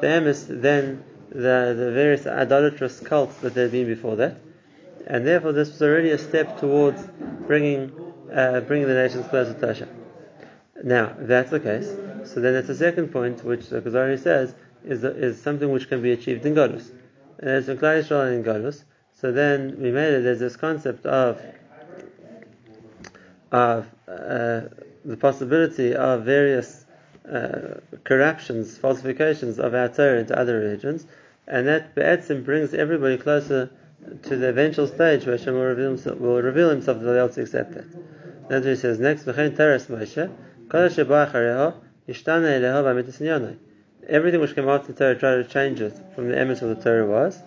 the 0.00 0.06
emes 0.06 0.46
than 0.48 1.04
the, 1.28 1.74
the 1.76 1.92
various 1.92 2.26
idolatrous 2.26 3.00
cults 3.00 3.36
that 3.38 3.54
there 3.54 3.64
had 3.64 3.72
been 3.72 3.86
before 3.86 4.16
that 4.16 4.38
and 5.06 5.26
therefore 5.26 5.52
this 5.52 5.68
was 5.70 5.82
already 5.82 6.10
a 6.10 6.18
step 6.18 6.58
towards 6.58 7.02
bringing 7.46 7.92
uh, 8.32 8.60
bringing 8.60 8.88
the 8.88 8.94
nations 8.94 9.26
closer 9.28 9.52
to 9.52 9.66
Hashem. 9.66 9.88
Now, 10.84 11.14
if 11.20 11.28
that's 11.28 11.50
the 11.50 11.60
case, 11.60 11.86
so 12.24 12.40
then 12.40 12.54
that's 12.54 12.66
the 12.66 12.74
second 12.74 13.08
point, 13.08 13.44
which 13.44 13.68
the 13.68 13.82
Kuzari 13.82 14.18
says 14.18 14.54
is, 14.84 15.04
is 15.04 15.40
something 15.40 15.70
which 15.70 15.88
can 15.88 16.00
be 16.00 16.12
achieved 16.12 16.46
in 16.46 16.54
Golus. 16.54 16.90
And 17.38 17.50
it's 17.50 17.68
in 17.68 17.76
Klal 17.76 18.02
Yisrael 18.02 18.34
in 18.34 18.42
Golus. 18.42 18.84
So 19.22 19.30
then 19.30 19.76
we 19.78 19.92
made 19.92 20.14
it. 20.14 20.24
There's 20.24 20.40
this 20.40 20.56
concept 20.56 21.06
of 21.06 21.40
of 23.52 23.86
uh, 24.08 24.62
the 25.04 25.16
possibility 25.16 25.94
of 25.94 26.24
various 26.24 26.84
uh, 27.32 27.74
corruptions, 28.02 28.76
falsifications 28.76 29.60
of 29.60 29.74
our 29.74 29.88
Torah 29.88 30.18
into 30.18 30.36
other 30.36 30.58
religions, 30.58 31.06
and 31.46 31.68
that 31.68 31.94
Be'etzim 31.94 32.44
brings 32.44 32.74
everybody 32.74 33.16
closer 33.16 33.70
to 34.24 34.36
the 34.36 34.48
eventual 34.48 34.88
stage 34.88 35.24
where 35.24 35.36
Hashem 35.36 35.54
will 35.54 35.66
reveal 35.66 35.90
himself, 35.90 36.18
will 36.18 36.42
reveal 36.42 36.70
himself 36.70 36.98
to 36.98 37.04
be 37.04 37.10
able 37.10 37.28
to 37.28 37.42
accept 37.42 37.74
that. 37.74 37.84
What 38.48 38.64
he 38.64 38.74
says 38.74 38.98
next. 38.98 39.24
V'chein 39.24 39.56
teres 39.56 39.86
Moshe, 39.86 40.30
kol 40.68 40.88
Everything 44.08 44.40
which 44.40 44.54
came 44.56 44.68
after 44.68 44.92
the 44.92 44.98
Torah 44.98 45.14
tried 45.14 45.36
to 45.36 45.44
change 45.44 45.80
it 45.80 45.94
from 46.16 46.28
the 46.28 46.34
emes 46.34 46.60
of 46.60 46.76
the 46.76 46.82
Torah 46.82 47.06
was. 47.06 47.40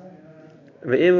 Even 0.94 1.20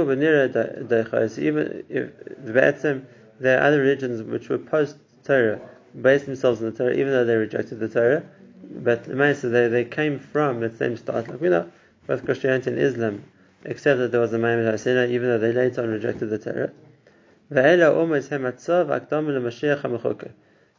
if 1.90 2.12
the 2.46 3.02
there 3.40 3.60
are 3.60 3.64
other 3.68 3.80
religions 3.82 4.22
which 4.24 4.50
were 4.50 4.58
post 4.58 4.98
Torah, 5.24 5.60
based 6.02 6.26
themselves 6.26 6.62
on 6.62 6.72
the 6.72 6.78
Torah, 6.78 6.94
even 6.94 7.12
though 7.12 7.26
they 7.26 7.36
rejected 7.36 7.80
the 7.80 7.90
Torah. 7.90 8.24
But 8.64 9.04
the 9.04 9.50
they, 9.50 9.68
they 9.68 9.86
came 9.86 10.20
from 10.20 10.60
the 10.60 10.70
same 10.70 10.98
start. 10.98 11.28
Like 11.28 11.42
we 11.42 11.50
know, 11.50 11.70
both 12.08 12.26
Christianity 12.26 12.72
and 12.72 12.80
Islam 12.80 13.24
except 13.66 14.00
that 14.00 14.12
there 14.12 14.22
was 14.22 14.32
a 14.34 14.38
Ma'amad 14.38 14.70
Har 14.70 14.78
Sinai, 14.78 15.08
even 15.08 15.28
though 15.28 15.40
they 15.40 15.52
later 15.52 15.82
on 15.82 15.90
rejected 15.90 16.30
the 16.30 16.38
Torah. 16.38 16.72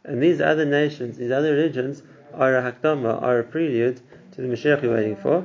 And 0.04 0.22
these 0.22 0.40
other 0.40 0.64
nations, 0.64 1.18
these 1.18 1.30
other 1.30 1.52
religions, 1.52 2.02
are 2.32 2.56
a 2.56 2.72
hakdama, 2.72 3.22
are 3.22 3.40
a 3.40 3.44
prelude 3.44 4.00
to 4.32 4.40
the 4.40 4.48
Mashiach 4.48 4.82
you're 4.82 4.94
waiting 4.94 5.16
for. 5.16 5.42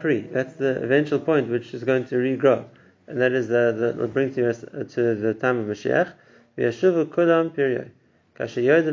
Pri. 0.00 0.20
That's 0.32 0.54
the 0.54 0.82
eventual 0.82 1.20
point 1.20 1.48
which 1.48 1.72
is 1.74 1.84
going 1.84 2.04
to 2.06 2.16
regrow. 2.16 2.64
And 3.06 3.20
that 3.20 3.32
is 3.32 3.48
the, 3.48 3.94
the 3.94 4.00
will 4.00 4.08
bring 4.08 4.34
to 4.34 4.50
us 4.50 4.60
to 4.60 5.14
the 5.14 5.34
time 5.34 5.58
of 5.58 5.66
Mashiach. 5.66 6.12
V'yashuvu 6.58 7.06
kulam 7.06 7.54
period. 7.54 7.92
And 8.38 8.48
then 8.50 8.84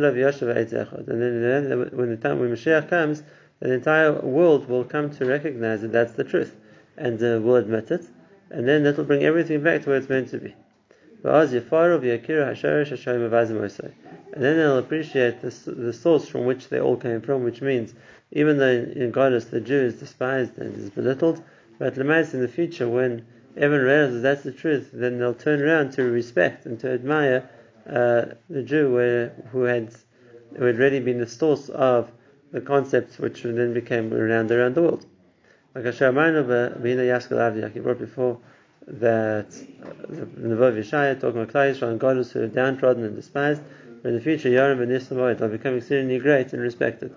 when 1.91 2.09
the 2.09 2.17
time 2.17 2.39
when 2.39 2.49
Mashiach 2.49 2.89
comes, 2.89 3.23
the 3.59 3.73
entire 3.73 4.13
world 4.13 4.69
will 4.69 4.85
come 4.85 5.09
to 5.11 5.25
recognize 5.25 5.81
that 5.81 5.91
that's 5.91 6.13
the 6.13 6.23
truth 6.23 6.55
and 6.95 7.21
uh, 7.21 7.39
will 7.41 7.57
admit 7.57 7.91
it, 7.91 8.05
and 8.51 8.67
then 8.67 8.83
that 8.83 8.95
will 8.97 9.03
bring 9.03 9.23
everything 9.23 9.61
back 9.61 9.81
to 9.83 9.89
where 9.89 9.97
it's 9.97 10.07
meant 10.09 10.29
to 10.29 10.37
be. 10.37 10.55
And 11.23 11.49
then 14.43 14.57
they'll 14.57 14.77
appreciate 14.77 15.41
the, 15.41 15.49
the 15.71 15.93
source 15.93 16.27
from 16.27 16.45
which 16.45 16.69
they 16.69 16.79
all 16.79 16.97
came 16.97 17.21
from, 17.21 17.43
which 17.43 17.61
means 17.61 17.93
even 18.33 18.57
though 18.57 18.69
in, 18.69 19.11
Golus 19.11 19.49
the 19.49 19.61
Jew 19.61 19.81
is 19.81 19.95
despised 19.95 20.57
and 20.57 20.75
is 20.75 20.89
belittled, 20.89 21.41
but 21.79 21.95
Lemais 21.95 22.33
in 22.33 22.41
the 22.41 22.47
future, 22.47 22.89
when 22.89 23.25
everyone 23.55 23.85
realizes 23.85 24.21
that's 24.21 24.43
the 24.43 24.51
truth, 24.51 24.89
then 24.91 25.19
they'll 25.19 25.33
turn 25.33 25.61
around 25.61 25.91
to 25.93 26.03
respect 26.03 26.65
and 26.65 26.79
to 26.79 26.91
admire 26.91 27.47
uh, 27.87 28.25
the 28.49 28.63
Jew 28.63 28.93
where, 28.93 29.29
who 29.51 29.63
had 29.63 29.93
who 30.57 30.65
had 30.65 30.75
already 30.75 30.99
been 30.99 31.19
the 31.19 31.27
source 31.27 31.69
of 31.69 32.11
the 32.51 32.61
concepts 32.61 33.17
which 33.17 33.43
then 33.43 33.73
became 33.73 34.09
renowned 34.09 34.51
around 34.51 34.75
the 34.75 34.81
world. 34.81 35.05
Like 35.73 35.85
Yaskal 35.85 37.39
Avdiyak, 37.39 37.73
he 37.73 37.79
brought 37.79 37.99
before 37.99 38.39
that 38.87 39.49
the 39.49 40.25
Nebuch 40.25 40.77
Yeshaya 40.77 41.19
talking 41.19 41.41
about 41.41 41.53
Klal 41.53 41.71
Yisrael 41.71 41.91
and 41.91 41.99
Golus 41.99 42.31
who 42.31 42.43
are 42.43 42.47
downtrodden 42.47 43.03
and 43.03 43.15
despised, 43.15 43.61
but 44.01 44.09
in 44.09 44.15
the 44.15 44.21
future 44.21 44.49
Yoram 44.49 44.81
and 44.81 44.91
Nisamoid 44.91 45.39
will 45.39 45.47
become 45.49 45.77
exceedingly 45.77 46.19
great 46.19 46.53
and 46.53 46.61
respected. 46.61 47.13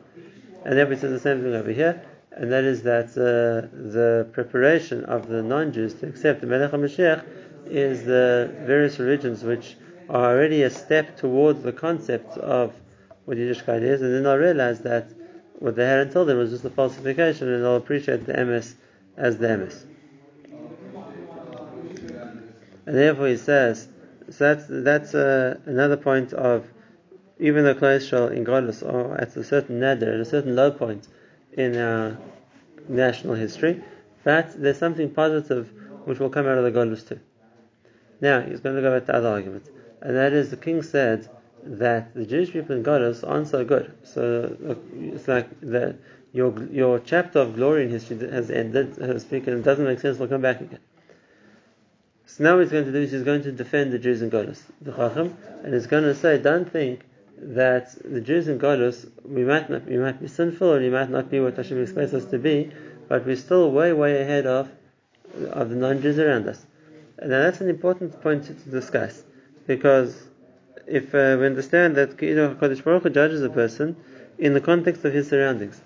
And 0.66 0.76
therefore 0.76 0.94
it 0.94 1.00
says 1.00 1.12
the 1.12 1.20
same 1.20 1.42
thing 1.42 1.54
over 1.54 1.70
here, 1.70 2.02
and 2.32 2.50
that 2.50 2.64
is 2.64 2.82
that 2.82 3.11
uh, 3.11 3.68
the 3.73 4.26
preparation 4.32 5.04
of 5.04 5.28
the 5.28 5.40
non-Jews 5.40 5.94
to 6.00 6.08
accept 6.08 6.40
the 6.40 6.49
Melech 6.49 6.73
HaMashiach 6.73 7.23
is 7.66 8.04
the 8.04 8.52
various 8.62 8.99
religions 8.99 9.44
which 9.44 9.76
are 10.11 10.32
already 10.32 10.64
a 10.64 10.70
step 10.70 11.16
towards 11.16 11.62
the 11.62 11.73
concept 11.73 12.37
of 12.38 12.75
what 13.26 13.37
Yiddishkeit 13.37 13.82
is, 13.82 14.02
and 14.02 14.12
then 14.12 14.25
they'll 14.25 14.37
realize 14.37 14.80
that 14.80 15.06
what 15.61 15.76
they 15.76 15.87
had 15.87 16.00
until 16.00 16.25
then 16.25 16.37
was 16.37 16.50
just 16.50 16.64
a 16.64 16.70
falsification, 16.70 17.49
and 17.49 17.62
they'll 17.62 17.76
appreciate 17.76 18.26
the 18.26 18.32
emes 18.32 18.75
as 19.16 19.37
the 19.38 19.46
emes. 19.46 19.85
And 22.87 22.96
therefore, 22.96 23.28
he 23.28 23.37
says, 23.37 23.87
so 24.30 24.52
that's 24.52 24.64
that's 24.68 25.14
uh, 25.14 25.61
another 25.66 25.96
point 25.96 26.32
of 26.32 26.66
even 27.38 27.64
though 27.64 27.75
Klal 27.75 27.99
Yisrael 27.99 28.33
in 28.33 28.45
Godless 28.45 28.83
are 28.83 29.12
oh, 29.12 29.16
at 29.19 29.37
a 29.37 29.45
certain 29.45 29.78
nadir, 29.81 30.14
at 30.14 30.21
a 30.21 30.25
certain 30.25 30.57
low 30.57 30.71
point 30.71 31.07
in 31.52 31.76
our 31.76 32.16
national 32.88 33.35
history, 33.35 33.83
but 34.25 34.61
there's 34.61 34.78
something 34.78 35.11
positive 35.11 35.71
which 36.05 36.19
will 36.19 36.31
come 36.31 36.47
out 36.47 36.59
of 36.59 36.64
the 36.64 36.71
Godless 36.71 37.02
too. 37.02 37.21
Now, 38.21 38.40
he's 38.40 38.61
going 38.61 38.76
to 38.76 38.83
go 38.83 38.93
back 38.93 39.02
to 39.02 39.12
the 39.12 39.19
other 39.19 39.28
arguments, 39.28 39.69
and 40.00 40.16
that 40.16 40.33
is 40.33 40.50
the 40.50 40.57
king 40.57 40.83
said 40.83 41.28
that 41.62 42.14
the 42.14 42.25
Jewish 42.25 42.52
people 42.52 42.76
in 42.76 42.83
Golus 42.83 43.28
aren't 43.28 43.49
so 43.49 43.64
good. 43.64 43.93
So 44.05 44.57
it's 44.95 45.28
like 45.28 45.49
that 45.62 45.97
your 46.33 46.55
your 46.71 46.99
chapter 47.00 47.40
of 47.40 47.57
glory 47.57 47.85
in 47.85 47.90
history 47.90 48.19
has 48.31 48.50
ended, 48.50 48.97
so 48.97 49.12
to 49.12 49.21
speak, 49.21 49.47
and 49.47 49.59
it 49.59 49.64
doesn't 49.64 49.85
make 49.85 50.00
sense. 50.00 50.19
We'll 50.19 50.28
come 50.28 50.43
back 50.43 50.61
again. 50.61 50.81
So 52.26 52.45
now 52.45 52.55
what 52.55 52.62
he's 52.62 52.73
going 52.73 52.85
to 52.85 52.93
do 52.93 52.99
is 52.99 53.12
he's 53.12 53.23
going 53.23 53.43
to 53.43 53.52
defend 53.52 53.93
the 53.93 53.99
Jews 53.99 54.23
in 54.23 54.31
Golus, 54.31 54.61
the 54.81 54.93
Chacham, 54.93 55.37
and 55.62 55.75
he's 55.75 55.87
going 55.87 56.05
to 56.05 56.14
say, 56.14 56.38
don't 56.38 56.71
think 56.71 57.00
that 57.38 57.95
the 58.02 58.21
Jews 58.21 58.49
in 58.49 58.59
Golus 58.59 59.09
we 59.25 59.45
might 59.45 59.69
not, 59.69 59.87
we 59.87 59.99
might 59.99 60.21
be 60.21 60.28
sinful 60.28 60.73
or 60.75 60.81
we 60.81 60.90
might 60.90 61.11
not 61.11 61.31
be 61.31 61.40
what 61.40 61.57
Hashem 61.57 61.83
expects 61.83 62.14
us 62.14 62.25
to 62.26 62.38
be, 62.38 62.71
but 63.09 63.26
we're 63.26 63.37
still 63.37 63.71
way 63.71 63.93
way 63.93 64.21
ahead 64.21 64.47
of 64.47 64.71
of 65.50 65.71
the 65.71 65.76
non-Jews 65.76 66.19
around 66.19 66.49
us. 66.49 66.64
And 67.19 67.31
that's 67.31 67.61
an 67.61 67.69
important 67.69 68.21
point 68.23 68.45
to, 68.45 68.52
discuss 68.52 69.23
because 69.66 70.23
if 70.87 71.14
uh, 71.14 71.37
we 71.38 71.47
understand 71.47 71.97
that 71.97 72.16
Kodesh 72.16 72.83
Baruch 72.83 73.02
Hu 73.02 73.11
judges 73.11 73.43
a 73.43 73.50
person 73.50 73.97
in 74.38 74.55
the 74.55 74.61
context 74.61 75.05
of 75.05 75.12
his 75.12 75.28
surroundings. 75.28 75.81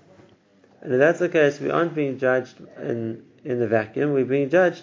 And 0.82 0.92
if 0.92 0.98
that's 0.98 1.18
the 1.18 1.28
case, 1.28 1.60
we 1.60 1.70
aren't 1.70 1.94
being 1.94 2.18
judged 2.18 2.56
in, 2.78 3.22
in 3.44 3.62
a 3.62 3.66
vacuum, 3.66 4.12
we're 4.12 4.24
being 4.24 4.50
judged 4.50 4.82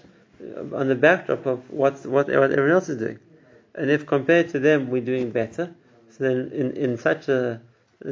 on 0.74 0.88
the 0.88 0.96
backdrop 0.96 1.46
of 1.46 1.70
what's, 1.70 2.06
what, 2.06 2.28
what 2.28 2.52
everyone 2.52 2.72
else 2.72 2.90
is 2.90 2.98
doing. 2.98 3.20
And 3.76 3.90
if 3.90 4.06
compared 4.06 4.50
to 4.50 4.60
them 4.60 4.90
we're 4.90 5.02
doing 5.02 5.32
better, 5.32 5.74
so 6.18 6.24
then 6.24 6.52
in, 6.54 6.72
in 6.72 6.98
such 6.98 7.30
a 7.30 7.62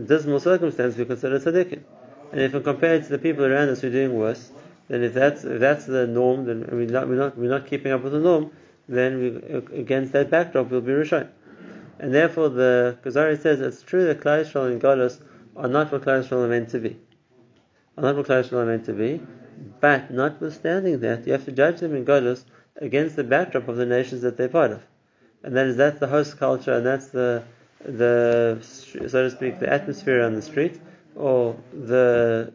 dismal 0.06 0.40
circumstance 0.40 0.96
we 0.96 1.06
consider 1.06 1.40
tzaddikim. 1.40 1.84
And 2.32 2.42
if 2.42 2.54
we 2.54 2.62
compare 2.62 2.96
it 2.96 3.04
to 3.04 3.10
the 3.10 3.18
people 3.18 3.46
around 3.46 3.70
us 3.70 3.82
who 3.82 3.88
are 3.88 3.92
doing 3.92 4.18
worse, 4.18 4.52
then 4.88 5.04
if 5.04 5.14
that's 5.14 5.44
if 5.44 5.60
that's 5.60 5.86
the 5.86 6.06
norm, 6.06 6.46
then 6.46 6.68
we're 6.72 6.86
not, 6.88 7.08
we're 7.08 7.16
not, 7.16 7.38
we're 7.38 7.50
not 7.50 7.68
keeping 7.68 7.92
up 7.92 8.04
with 8.04 8.14
the 8.14 8.20
norm, 8.20 8.52
then 8.88 9.20
we, 9.20 9.78
against 9.80 10.14
that 10.14 10.30
backdrop 10.30 10.70
we'll 10.70 10.82
be 10.82 10.92
Rishon. 10.92 11.30
And 12.00 12.14
therefore, 12.14 12.50
the 12.50 12.98
Kuzari 13.04 13.42
says 13.42 13.62
it's 13.62 13.82
true 13.82 14.06
that 14.06 14.20
Yisrael 14.20 14.72
and 14.72 14.82
Golos 14.82 15.22
are 15.56 15.70
not 15.70 15.92
what 15.92 16.02
Klal 16.02 16.24
Yisrael 16.24 16.44
are 16.44 16.48
meant 16.48 16.70
to 16.70 16.80
be. 16.80 16.98
Are 17.98 18.04
not 18.04 18.18
what 18.18 18.28
Yisrael 18.28 18.64
are 18.64 18.66
meant 18.66 18.86
to 18.86 18.94
be. 18.94 19.22
But 19.80 20.12
notwithstanding 20.12 21.00
that, 21.00 21.26
you 21.26 21.32
have 21.32 21.46
to 21.46 21.52
judge 21.54 21.80
them 21.80 21.96
in 21.96 22.04
Golos 22.06 22.44
against 22.76 23.16
the 23.16 23.24
backdrop 23.24 23.70
of 23.70 23.78
the 23.78 23.86
nations 23.86 24.22
that 24.24 24.36
they're 24.36 24.50
part 24.50 24.72
of. 24.72 24.84
And 25.44 25.56
that 25.56 25.68
is 25.68 25.78
that's 25.78 26.00
the 26.00 26.08
host 26.08 26.38
culture, 26.38 26.74
and 26.74 26.86
that's 26.86 27.08
the 27.08 27.44
the 27.86 28.60
so 28.62 29.08
to 29.08 29.32
speak 29.32 29.60
the 29.60 29.72
atmosphere 29.72 30.24
on 30.24 30.34
the 30.34 30.42
street, 30.42 30.80
or 31.16 31.56
the 31.74 32.52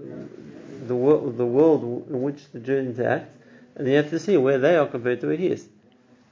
the 0.86 0.94
world 0.94 1.36
the 1.36 1.46
world 1.46 1.82
in 2.08 2.22
which 2.22 2.50
the 2.52 2.60
Jew 2.60 2.92
interacts, 2.92 3.28
and 3.76 3.88
you 3.88 3.96
have 3.96 4.10
to 4.10 4.18
see 4.18 4.36
where 4.36 4.58
they 4.58 4.76
are 4.76 4.86
compared 4.86 5.20
to 5.20 5.28
where 5.28 5.36
he 5.36 5.48
is. 5.48 5.68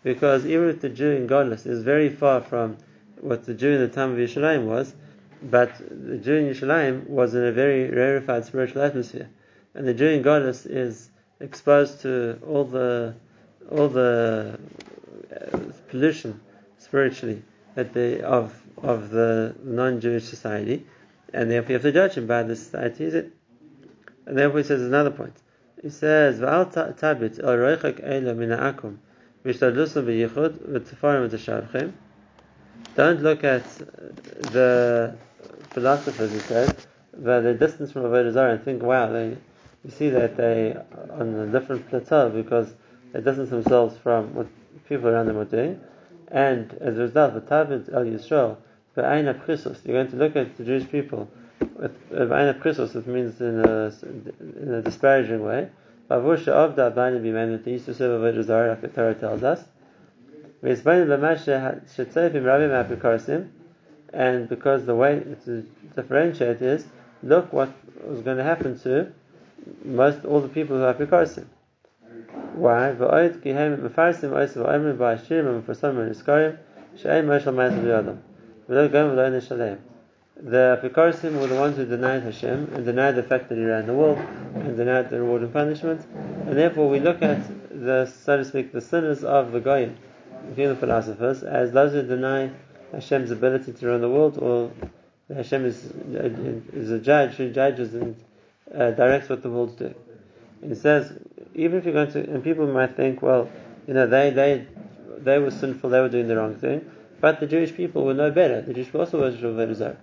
Because 0.02 0.46
even 0.46 0.68
if 0.68 0.80
the 0.80 0.88
Jew 0.88 1.10
in 1.10 1.26
Godless 1.26 1.66
is 1.66 1.82
very 1.82 2.08
far 2.08 2.40
from 2.40 2.76
what 3.20 3.44
the 3.44 3.54
Jew 3.54 3.70
in 3.70 3.80
the 3.80 3.88
time 3.88 4.12
of 4.12 4.18
Yerushalayim 4.18 4.66
was, 4.66 4.94
but 5.42 5.72
the 5.78 6.18
Jew 6.18 6.34
in 6.34 6.46
Yerushalayim 6.46 7.08
was 7.08 7.34
in 7.34 7.44
a 7.44 7.52
very 7.52 7.90
rarefied 7.90 8.44
spiritual 8.44 8.82
atmosphere, 8.82 9.28
and 9.74 9.86
the 9.86 9.94
Jew 9.94 10.08
in 10.08 10.22
Golus 10.22 10.66
is 10.66 11.10
exposed 11.40 12.00
to 12.02 12.38
all 12.46 12.64
the 12.64 13.14
all 13.70 13.88
the 13.88 14.58
uh, 15.30 15.58
pollution 15.88 16.40
spiritually 16.78 17.42
that 17.74 17.92
they 17.92 18.20
of 18.22 18.54
of 18.82 19.10
the 19.10 19.54
non-Jewish 19.62 20.24
society, 20.24 20.86
and 21.32 21.50
therefore 21.50 21.68
you 21.70 21.74
have 21.74 21.82
to 21.82 21.92
judge 21.92 22.14
him 22.14 22.26
by 22.26 22.42
the 22.42 22.56
society. 22.56 23.04
Is 23.04 23.14
it? 23.14 23.32
And 24.26 24.36
therefore 24.36 24.58
he 24.58 24.64
says 24.64 24.82
another 24.82 25.10
point. 25.10 25.36
He 25.82 25.90
says, 25.90 26.40
"V'al 26.40 26.72
tabit 26.72 27.38
el 27.38 27.56
roichak 27.56 28.04
eila 28.04 28.36
min 28.36 28.50
ha'akum 28.50 29.00
v'shtadlusim 29.44 30.04
b'yichud 30.04 30.58
v'tefarim 30.68 31.28
v'teshavchem." 31.28 31.92
Don't 32.94 33.22
look 33.22 33.44
at 33.44 33.64
the 34.52 35.14
philosophers, 35.70 36.32
he 36.32 36.38
says, 36.40 36.86
but 37.16 37.44
are 37.44 37.54
distance 37.54 37.92
from 37.92 38.02
Avodah 38.02 38.32
Zarah 38.32 38.52
and 38.54 38.64
think, 38.64 38.82
wow, 38.82 39.10
they, 39.12 39.36
you 39.84 39.90
see 39.90 40.10
that 40.10 40.36
they 40.36 40.72
are 40.72 41.20
on 41.20 41.34
a 41.34 41.46
different 41.46 41.88
plateau 41.88 42.30
because 42.30 42.74
they 43.12 43.20
distance 43.20 43.50
themselves 43.50 43.96
from 43.98 44.34
what 44.34 44.46
people 44.88 45.08
around 45.08 45.26
them 45.26 45.38
are 45.38 45.44
doing. 45.44 45.80
And 46.28 46.72
as 46.80 46.98
a 46.98 47.02
result, 47.02 47.34
the 47.34 47.40
Tavid 47.40 47.92
El 47.92 48.04
Yisrael, 48.04 48.56
Ba'aina 48.98 49.40
Prisus, 49.44 49.80
you're 49.84 49.94
going 49.94 50.10
to 50.10 50.16
look 50.16 50.34
at 50.34 50.56
the 50.56 50.64
Jewish 50.64 50.90
people 50.90 51.30
with 51.60 52.10
Ba'aina 52.10 52.60
Prisus, 52.60 52.94
which 52.94 53.06
means 53.06 53.40
in 53.40 53.60
a, 53.60 53.92
in 54.02 54.74
a 54.74 54.82
disparaging 54.82 55.44
way. 55.44 55.68
Bavusha 56.10 56.48
of 56.48 56.74
the 56.74 56.90
Abani 56.90 57.20
Bimen, 57.22 57.62
they 57.64 57.72
used 57.72 57.86
to 57.86 57.94
serve 57.94 58.20
Avodah 58.20 58.42
Zarah, 58.42 58.70
like 58.70 58.80
the 58.80 58.88
Torah 58.88 59.14
tells 59.14 59.44
us. 59.44 59.62
And 64.12 64.48
because 64.48 64.84
the 64.86 64.94
way 64.96 65.22
to 65.44 65.66
differentiate 65.94 66.60
is, 66.62 66.86
look 67.22 67.52
what 67.52 67.68
was 68.04 68.22
going 68.22 68.38
to 68.38 68.42
happen 68.42 68.78
to 68.80 69.12
most 69.84 70.24
all 70.24 70.40
the 70.40 70.48
people 70.48 70.76
who 70.76 70.82
are 70.82 70.94
Pikarsim. 70.94 71.46
Why? 72.54 72.94
V'oid 72.98 73.42
ki 73.42 73.50
hem 73.50 73.76
gom 78.68 79.10
v'lo 79.10 79.30
nishalem. 79.30 79.78
The 80.40 80.78
Pikarsim 80.82 81.40
were 81.40 81.48
the 81.48 81.56
ones 81.56 81.76
who 81.76 81.84
denied 81.84 82.22
Hashem 82.22 82.72
and 82.74 82.84
denied 82.84 83.16
the 83.16 83.22
fact 83.24 83.48
that 83.48 83.58
He 83.58 83.64
ran 83.64 83.86
the 83.86 83.94
world 83.94 84.18
and 84.54 84.76
denied 84.76 85.10
the 85.10 85.20
reward 85.20 85.42
and 85.42 85.52
punishment. 85.52 86.06
And 86.46 86.56
therefore 86.56 86.88
we 86.88 87.00
look 87.00 87.22
at 87.22 87.40
the, 87.70 88.06
so 88.06 88.36
to 88.36 88.44
speak, 88.44 88.72
the 88.72 88.80
sinners 88.80 89.24
of 89.24 89.50
the 89.50 89.60
Goyim, 89.60 89.96
the 90.54 90.76
philosophers, 90.76 91.42
as 91.42 91.72
those 91.72 91.92
who 91.92 92.02
deny 92.02 92.50
Hashem's 92.92 93.30
ability 93.30 93.72
to 93.72 93.86
run 93.88 94.00
the 94.00 94.08
world 94.08 94.38
or 94.38 94.70
Hashem 95.34 95.64
is, 95.64 95.84
is 96.72 96.90
a 96.90 96.98
judge 96.98 97.32
who 97.32 97.50
judges 97.50 97.94
and 97.94 98.16
uh, 98.74 98.92
directs 98.92 99.28
what 99.28 99.42
the 99.42 99.50
world 99.50 99.76
doing. 99.76 99.94
And 100.62 100.72
it 100.72 100.76
says, 100.76 101.12
even 101.54 101.78
if 101.78 101.84
you're 101.84 101.94
going 101.94 102.12
to, 102.12 102.20
and 102.20 102.44
people 102.44 102.66
might 102.66 102.96
think, 102.96 103.22
well, 103.22 103.50
you 103.86 103.94
know, 103.94 104.06
they, 104.06 104.30
they, 104.30 104.66
they 105.18 105.38
were 105.38 105.50
sinful, 105.50 105.90
they 105.90 106.00
were 106.00 106.08
doing 106.08 106.28
the 106.28 106.36
wrong 106.36 106.54
thing, 106.54 106.88
but 107.20 107.40
the 107.40 107.46
Jewish 107.46 107.74
people 107.74 108.04
were 108.04 108.14
no 108.14 108.30
better. 108.30 108.60
The 108.62 108.74
Jewish 108.74 108.86
people 108.86 109.00
also 109.00 109.20
worship 109.20 109.40
Avodah 109.40 109.74
Zarah. 109.74 109.96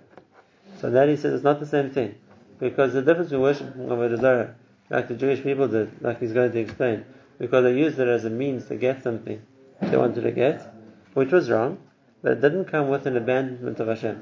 So 0.80 0.90
that 0.90 1.08
he 1.08 1.16
says 1.16 1.34
it's 1.34 1.44
not 1.44 1.60
the 1.60 1.66
same 1.66 1.90
thing. 1.90 2.14
Because 2.58 2.92
the 2.92 3.02
difference 3.02 3.32
in 3.32 3.40
worshiping 3.40 3.86
Avodah 3.86 4.20
Zarah, 4.20 4.54
like 4.90 5.08
the 5.08 5.14
Jewish 5.14 5.42
people 5.42 5.68
did, 5.68 6.02
like 6.02 6.20
he's 6.20 6.32
going 6.32 6.52
to 6.52 6.58
explain, 6.58 7.04
because 7.38 7.64
they 7.64 7.74
used 7.74 7.98
it 7.98 8.08
as 8.08 8.24
a 8.24 8.30
means 8.30 8.66
to 8.66 8.76
get 8.76 9.02
something 9.02 9.40
they 9.80 9.96
wanted 9.96 10.22
to 10.22 10.32
get, 10.32 10.72
which 11.14 11.32
was 11.32 11.50
wrong, 11.50 11.78
but 12.22 12.32
it 12.32 12.40
didn't 12.40 12.66
come 12.66 12.88
with 12.88 13.06
an 13.06 13.16
abandonment 13.16 13.78
of 13.80 13.88
Hashem. 13.88 14.16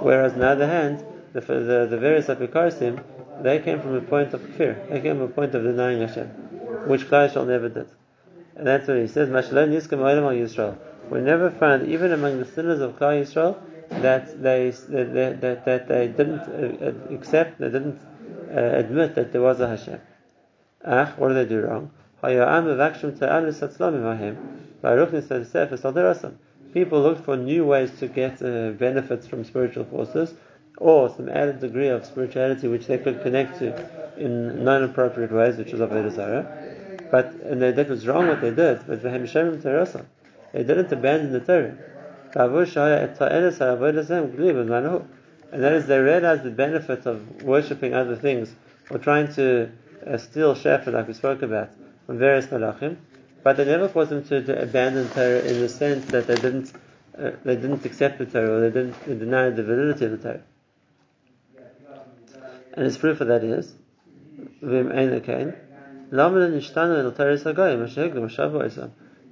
Whereas 0.00 0.32
on 0.32 0.40
the 0.40 0.48
other 0.48 0.66
hand, 0.66 1.04
the, 1.32 1.40
the, 1.40 1.86
the 1.90 1.98
various 1.98 2.26
apikarsim, 2.26 3.02
they 3.42 3.60
came 3.60 3.80
from 3.80 3.94
a 3.94 4.00
point 4.00 4.34
of 4.34 4.42
fear. 4.54 4.84
They 4.90 5.00
came 5.00 5.16
from 5.16 5.26
a 5.26 5.28
point 5.28 5.54
of 5.54 5.62
denying 5.62 6.00
Hashem, 6.00 6.26
which 6.88 7.06
Klal 7.06 7.28
Yisrael 7.30 7.46
never 7.46 7.68
did. 7.68 7.88
And 8.56 8.66
that's 8.66 8.88
what 8.88 8.98
he 8.98 9.06
says, 9.06 9.28
Mashalom 9.28 9.70
Yisrael. 9.70 10.78
We 11.10 11.20
never 11.20 11.50
found, 11.50 11.88
even 11.88 12.12
among 12.12 12.38
the 12.38 12.44
sinners 12.44 12.80
of 12.80 12.98
Klal 12.98 13.22
Yisrael, 13.22 13.56
that 14.02 14.42
they 14.42 14.70
that, 14.70 15.40
that, 15.40 15.64
that 15.64 15.88
they 15.88 16.08
didn't 16.08 16.40
uh, 16.40 17.14
accept, 17.14 17.58
they 17.58 17.70
didn't 17.70 17.98
uh, 18.54 18.60
admit 18.60 19.14
that 19.14 19.32
there 19.32 19.40
was 19.40 19.60
a 19.60 19.68
Hashem. 19.68 20.00
Ach, 20.84 21.16
what 21.16 21.28
did 21.28 21.36
they 21.36 21.54
do 21.54 21.62
wrong? 21.62 21.90
People 26.74 27.02
looked 27.02 27.24
for 27.24 27.36
new 27.36 27.64
ways 27.64 27.90
to 27.98 28.08
get 28.08 28.42
uh, 28.42 28.70
benefits 28.72 29.26
from 29.26 29.44
spiritual 29.44 29.84
forces, 29.84 30.34
or 30.76 31.08
some 31.08 31.28
added 31.28 31.60
degree 31.60 31.88
of 31.88 32.04
spirituality 32.04 32.68
which 32.68 32.86
they 32.86 32.98
could 32.98 33.22
connect 33.22 33.58
to 33.60 33.74
in 34.18 34.64
non-appropriate 34.64 35.32
ways, 35.32 35.56
which 35.56 35.72
was 35.72 35.80
Avodah 35.80 36.12
Zarah. 36.12 36.46
But 37.10 37.32
and 37.44 37.62
they, 37.62 37.72
that 37.72 37.88
was 37.88 38.06
wrong 38.06 38.28
what 38.28 38.40
they 38.40 38.50
did. 38.50 38.86
But 38.86 39.02
they 40.52 40.64
didn't 40.64 40.92
abandon 40.92 41.32
the 41.32 41.40
Torah. 41.40 41.76
And 45.50 45.62
that 45.62 45.72
is, 45.72 45.86
they 45.86 45.98
realized 45.98 46.42
the 46.42 46.50
benefit 46.50 47.06
of 47.06 47.42
worshipping 47.42 47.94
other 47.94 48.16
things 48.16 48.54
or 48.90 48.98
trying 48.98 49.32
to 49.34 49.70
uh, 50.06 50.18
steal 50.18 50.54
shepherd, 50.54 50.94
like 50.94 51.08
we 51.08 51.14
spoke 51.14 51.42
about, 51.42 51.70
from 52.06 52.18
various 52.18 52.46
malachim, 52.46 52.96
but 53.42 53.56
they 53.56 53.64
never 53.64 53.88
caused 53.88 54.10
them 54.10 54.24
to, 54.24 54.42
to 54.42 54.62
abandon 54.62 55.08
Torah 55.08 55.40
in 55.40 55.60
the 55.60 55.68
sense 55.68 56.04
that 56.06 56.26
they 56.26 56.36
didn't 56.36 56.72
uh, 57.18 57.32
they 57.44 57.56
didn't 57.56 57.84
accept 57.84 58.18
the 58.18 58.26
Torah 58.26 58.58
or 58.58 58.60
they 58.60 58.70
didn't 58.70 59.04
they 59.06 59.14
denied 59.14 59.56
the 59.56 59.64
validity 59.64 60.04
of 60.04 60.10
the 60.12 60.18
Torah. 60.18 60.42
And 62.74 62.86
its 62.86 62.96
proof 62.96 63.20
of 63.20 63.28
that 63.28 63.42
is, 63.42 63.74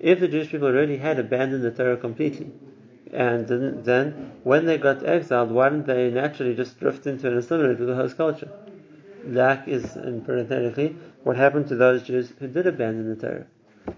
if 0.00 0.20
the 0.20 0.28
Jewish 0.28 0.50
people 0.50 0.68
already 0.68 0.96
had 0.96 1.18
abandoned 1.18 1.64
the 1.64 1.70
Torah 1.70 1.96
completely, 1.96 2.52
and 3.12 3.46
then, 3.46 4.32
when 4.42 4.66
they 4.66 4.78
got 4.78 5.06
exiled, 5.06 5.50
why 5.50 5.68
didn't 5.68 5.86
they 5.86 6.10
naturally 6.10 6.54
just 6.54 6.78
drift 6.80 7.06
into 7.06 7.28
and 7.28 7.38
assimilate 7.38 7.78
with 7.78 7.88
the 7.88 7.94
host 7.94 8.16
culture? 8.16 8.50
That 9.24 9.66
is, 9.68 9.96
in 9.96 10.22
parenthetically, 10.22 10.96
what 11.22 11.36
happened 11.36 11.68
to 11.68 11.76
those 11.76 12.02
Jews 12.02 12.32
who 12.38 12.48
did 12.48 12.66
abandon 12.66 13.08
the 13.08 13.16
Torah, 13.16 13.46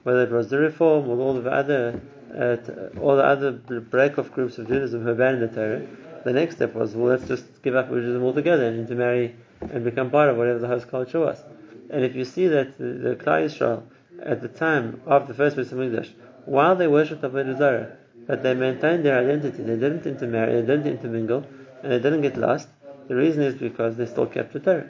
whether 0.03 0.23
it 0.23 0.31
was 0.31 0.51
the 0.51 0.59
Reform 0.59 1.09
or 1.09 1.19
all 1.19 1.35
the 1.35 1.51
other, 1.51 2.01
uh, 2.35 2.57
all 3.01 3.17
the 3.17 3.25
other 3.25 3.53
break-off 3.53 4.31
groups 4.33 4.59
of 4.59 4.69
Judaism 4.69 5.03
who 5.03 5.11
abandoned 5.11 5.51
the 5.51 5.55
Torah. 5.55 5.87
The 6.25 6.33
next 6.33 6.57
step 6.57 6.75
was, 6.75 6.95
well, 6.95 7.11
let's 7.11 7.27
just 7.27 7.47
give 7.63 7.75
up 7.75 7.89
Judaism 7.89 8.23
altogether 8.23 8.67
and 8.69 8.79
intermarry 8.79 9.35
and 9.61 9.85
become 9.85 10.11
part 10.11 10.29
of 10.29 10.37
whatever 10.37 10.59
the 10.59 10.69
host 10.69 10.89
culture 10.89 11.21
was. 11.21 11.43
And 11.91 12.05
if 12.05 12.15
you 12.15 12.25
see 12.25 12.47
that 12.49 12.77
the, 12.77 12.85
the 12.85 13.17
Klal 13.17 13.45
Yisrael 13.45 13.83
at 14.23 14.41
the 14.41 14.49
time 14.49 15.01
of 15.07 15.29
the 15.29 15.35
first 15.35 15.57
Hamikdash, 15.57 16.13
while 16.45 16.77
they 16.77 16.87
worshipped 16.87 17.23
Avodah 17.23 17.57
Zarah, 17.57 17.97
but 18.27 18.43
they 18.43 18.55
maintained 18.55 19.05
their 19.05 19.19
identity. 19.19 19.63
They 19.63 19.77
didn't 19.77 20.07
intermarry, 20.07 20.61
they 20.61 20.67
didn't 20.67 20.87
intermingle, 20.87 21.47
and 21.83 21.93
they 21.93 21.99
didn't 21.99 22.23
get 22.23 22.37
lost. 22.37 22.69
The 23.09 23.15
reason 23.15 23.43
is 23.43 23.55
because 23.55 23.97
they 23.97 24.07
still 24.07 24.27
kept 24.27 24.53
the 24.53 24.61
Torah. 24.61 24.89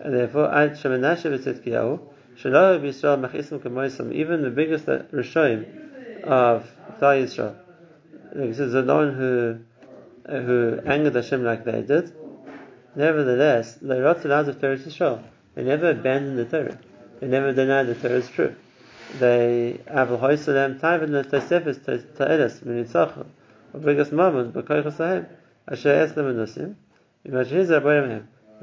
And 0.00 0.14
therefore, 0.14 0.52
even 4.12 4.42
the 4.42 4.50
biggest 4.54 4.86
Rishoim 4.86 5.66
of 6.24 6.70
Klal 7.00 7.22
Yisrael, 7.22 7.56
is 8.34 8.72
the 8.72 8.82
one 8.82 9.14
who 9.14 9.58
who 10.28 10.78
angered 10.86 11.14
Hashem 11.14 11.42
like 11.44 11.64
they 11.64 11.82
did. 11.82 12.12
Nevertheless, 12.94 13.78
they 13.82 13.98
wrote 13.98 14.24
out 14.26 14.48
of 14.48 14.60
Torah 14.60 14.76
Yisrael. 14.76 15.22
They 15.54 15.64
never 15.64 15.90
abandoned 15.90 16.38
the 16.38 16.44
Torah. 16.44 16.78
They 17.22 17.28
never 17.28 17.52
denied 17.52 17.86
that 17.86 18.02
Torah 18.02 18.14
is 18.14 18.28
true 18.28 18.56
they 19.20 19.78
aval 19.86 20.18
hoisalem 20.18 20.80
taivad 20.80 21.08
le 21.08 21.22
tosefes 21.22 21.84
ta'eles 21.84 22.60
minitzachon 22.60 23.26
ubrigas 23.72 24.10
mamon 24.10 24.50
b'koichas 24.50 24.96
hahem 24.96 25.26
asher 25.68 25.90
es 25.90 26.12
lemenusim 26.14 26.74
imagine 27.24 27.66
rabbayim 27.66 28.22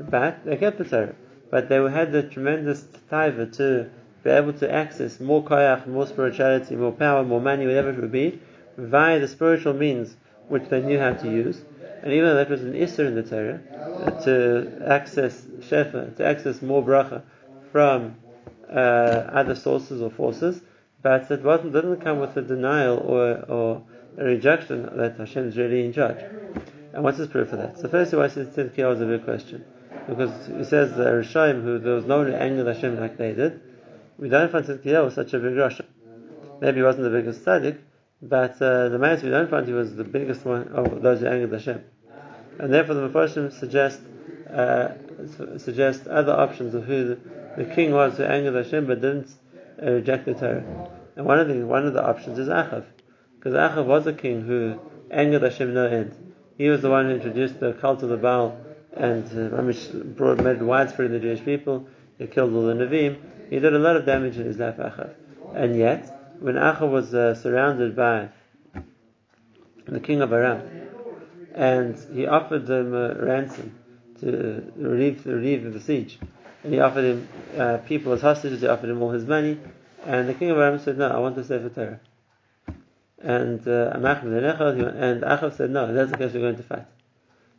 but 0.09 0.43
they 0.43 0.57
kept 0.57 0.77
the 0.77 0.83
Torah. 0.83 1.15
But 1.49 1.69
they 1.69 1.77
had 1.89 2.11
the 2.11 2.23
tremendous 2.23 2.83
taiva 3.09 3.55
to 3.57 3.89
be 4.23 4.29
able 4.29 4.53
to 4.53 4.71
access 4.71 5.19
more 5.19 5.43
koyach, 5.43 5.87
more 5.87 6.05
spirituality, 6.05 6.75
more 6.75 6.91
power, 6.91 7.23
more 7.23 7.41
money, 7.41 7.65
whatever 7.65 7.89
it 7.89 7.99
would 7.99 8.11
be, 8.11 8.39
via 8.77 9.19
the 9.19 9.27
spiritual 9.27 9.73
means 9.73 10.15
which 10.47 10.69
they 10.69 10.81
knew 10.81 10.99
how 10.99 11.13
to 11.13 11.29
use. 11.29 11.61
And 12.03 12.13
even 12.13 12.29
though 12.29 12.35
that 12.35 12.49
was 12.49 12.63
an 12.63 12.73
issur 12.73 13.07
in 13.07 13.15
the 13.15 13.23
Torah, 13.23 13.59
to 14.23 14.83
access 14.85 15.41
shefa, 15.59 16.15
to 16.17 16.25
access 16.25 16.61
more 16.61 16.83
bracha 16.83 17.21
from 17.71 18.15
uh, 18.71 19.29
other 19.33 19.55
sources 19.55 20.01
or 20.01 20.09
forces, 20.09 20.61
but 21.01 21.29
it 21.31 21.43
wasn't 21.43 21.73
didn't 21.73 22.01
come 22.01 22.19
with 22.19 22.35
a 22.37 22.41
denial 22.41 22.97
or, 22.97 23.45
or 23.49 23.83
a 24.17 24.23
rejection 24.23 24.89
that 24.97 25.17
Hashem 25.17 25.47
is 25.47 25.57
really 25.57 25.85
in 25.85 25.93
charge. 25.93 26.19
And 26.93 27.03
what's 27.03 27.17
his 27.17 27.27
proof 27.27 27.49
for 27.49 27.55
that? 27.57 27.79
So 27.79 27.87
first 27.87 28.13
why 28.13 28.27
says 28.27 28.47
Tzidkiyah 28.47 28.89
was 28.89 29.01
a 29.01 29.05
big 29.05 29.23
question. 29.23 29.63
Because 30.07 30.47
he 30.47 30.63
says 30.63 30.95
the 30.95 31.05
Rishaim, 31.05 31.61
who 31.63 31.79
there 31.79 31.93
was 31.93 32.05
no 32.05 32.17
one 32.17 32.27
who 32.27 32.33
angered 32.33 32.67
Hashem 32.67 32.99
like 32.99 33.17
they 33.17 33.33
did, 33.33 33.61
we 34.17 34.27
don't 34.27 34.51
find 34.51 34.65
Tzidkiyah 34.65 35.05
was 35.05 35.13
such 35.13 35.33
a 35.33 35.39
big 35.39 35.53
Rasha. 35.53 35.85
Maybe 36.61 36.77
he 36.77 36.83
wasn't 36.83 37.05
the 37.05 37.09
biggest 37.17 37.45
tzaddik, 37.45 37.77
but 38.21 38.61
uh, 38.61 38.89
the 38.89 38.99
man 38.99 39.19
we 39.23 39.29
don't 39.29 39.49
find 39.49 39.65
he 39.65 39.73
was 39.73 39.95
the 39.95 40.03
biggest 40.03 40.43
one 40.43 40.67
of 40.69 41.01
those 41.01 41.21
who 41.21 41.27
angered 41.27 41.53
Hashem. 41.53 41.83
And 42.59 42.73
therefore 42.73 42.95
the 42.95 43.07
Mefarshim 43.07 43.57
suggest 43.57 44.01
uh, 44.53 44.89
suggest 45.57 46.07
other 46.07 46.33
options 46.33 46.73
of 46.73 46.83
who 46.83 47.17
the, 47.57 47.65
king 47.65 47.91
was 47.91 48.17
who 48.17 48.23
angered 48.23 48.55
Hashem 48.55 48.87
but 48.87 49.01
didn't 49.01 49.29
uh, 49.81 49.91
reject 49.91 50.25
the 50.25 50.33
Torah. 50.33 50.89
And 51.15 51.25
one 51.25 51.39
of 51.39 51.47
the 51.47 51.65
one 51.65 51.85
of 51.85 51.93
the 51.93 52.05
options 52.05 52.39
is 52.39 52.47
Achav, 52.47 52.85
because 53.37 53.53
Achav 53.53 53.85
was 53.85 54.07
a 54.07 54.13
king 54.13 54.41
who 54.41 54.79
angered 55.11 55.43
Hashem 55.43 55.73
no 55.73 55.85
end. 55.85 56.33
He 56.57 56.69
was 56.69 56.81
the 56.81 56.89
one 56.89 57.05
who 57.05 57.15
introduced 57.15 57.59
the 57.59 57.73
cult 57.73 58.03
of 58.03 58.09
the 58.09 58.17
Baal 58.17 58.57
and 58.93 59.25
uh, 59.53 59.61
brought 60.15 60.43
made 60.43 60.61
widespread 60.61 61.07
in 61.07 61.13
the 61.13 61.19
Jewish 61.19 61.43
people. 61.43 61.87
He 62.17 62.27
killed 62.27 62.53
all 62.53 62.65
the 62.65 62.73
Nevi'im. 62.73 63.17
He 63.49 63.59
did 63.59 63.73
a 63.73 63.79
lot 63.79 63.95
of 63.95 64.05
damage 64.05 64.37
in 64.37 64.45
his 64.45 64.57
life, 64.57 64.77
Achav. 64.77 65.13
And 65.55 65.77
yet, 65.77 66.35
when 66.39 66.55
Achav 66.55 66.91
was 66.91 67.13
uh, 67.13 67.35
surrounded 67.35 67.95
by 67.95 68.29
the 69.87 69.99
king 69.99 70.21
of 70.21 70.31
Aram, 70.31 70.61
and 71.53 71.97
he 72.13 72.27
offered 72.27 72.67
them 72.67 72.93
a 72.93 73.15
ransom 73.15 73.77
to 74.19 74.71
relieve, 74.75 75.25
relieve 75.25 75.73
the 75.73 75.79
siege, 75.79 76.19
and 76.63 76.73
he 76.73 76.79
offered 76.79 77.05
him 77.05 77.27
uh, 77.57 77.77
people 77.77 78.13
as 78.13 78.21
hostages. 78.21 78.61
He 78.61 78.67
offered 78.67 78.89
him 78.89 79.01
all 79.01 79.11
his 79.11 79.25
money, 79.25 79.59
and 80.05 80.27
the 80.27 80.33
king 80.33 80.49
of 80.51 80.57
Aram 80.57 80.79
said, 80.79 80.97
"No, 80.97 81.09
I 81.09 81.19
want 81.19 81.35
to 81.35 81.43
save 81.43 81.63
the 81.63 81.69
Torah." 81.69 81.99
And 83.21 83.67
uh, 83.67 83.91
and 83.93 84.03
Achav 85.23 85.57
said, 85.57 85.71
no, 85.71 85.93
that's 85.93 86.11
the 86.11 86.17
case, 86.17 86.33
we're 86.33 86.39
going 86.39 86.55
to 86.55 86.63
fight. 86.63 86.85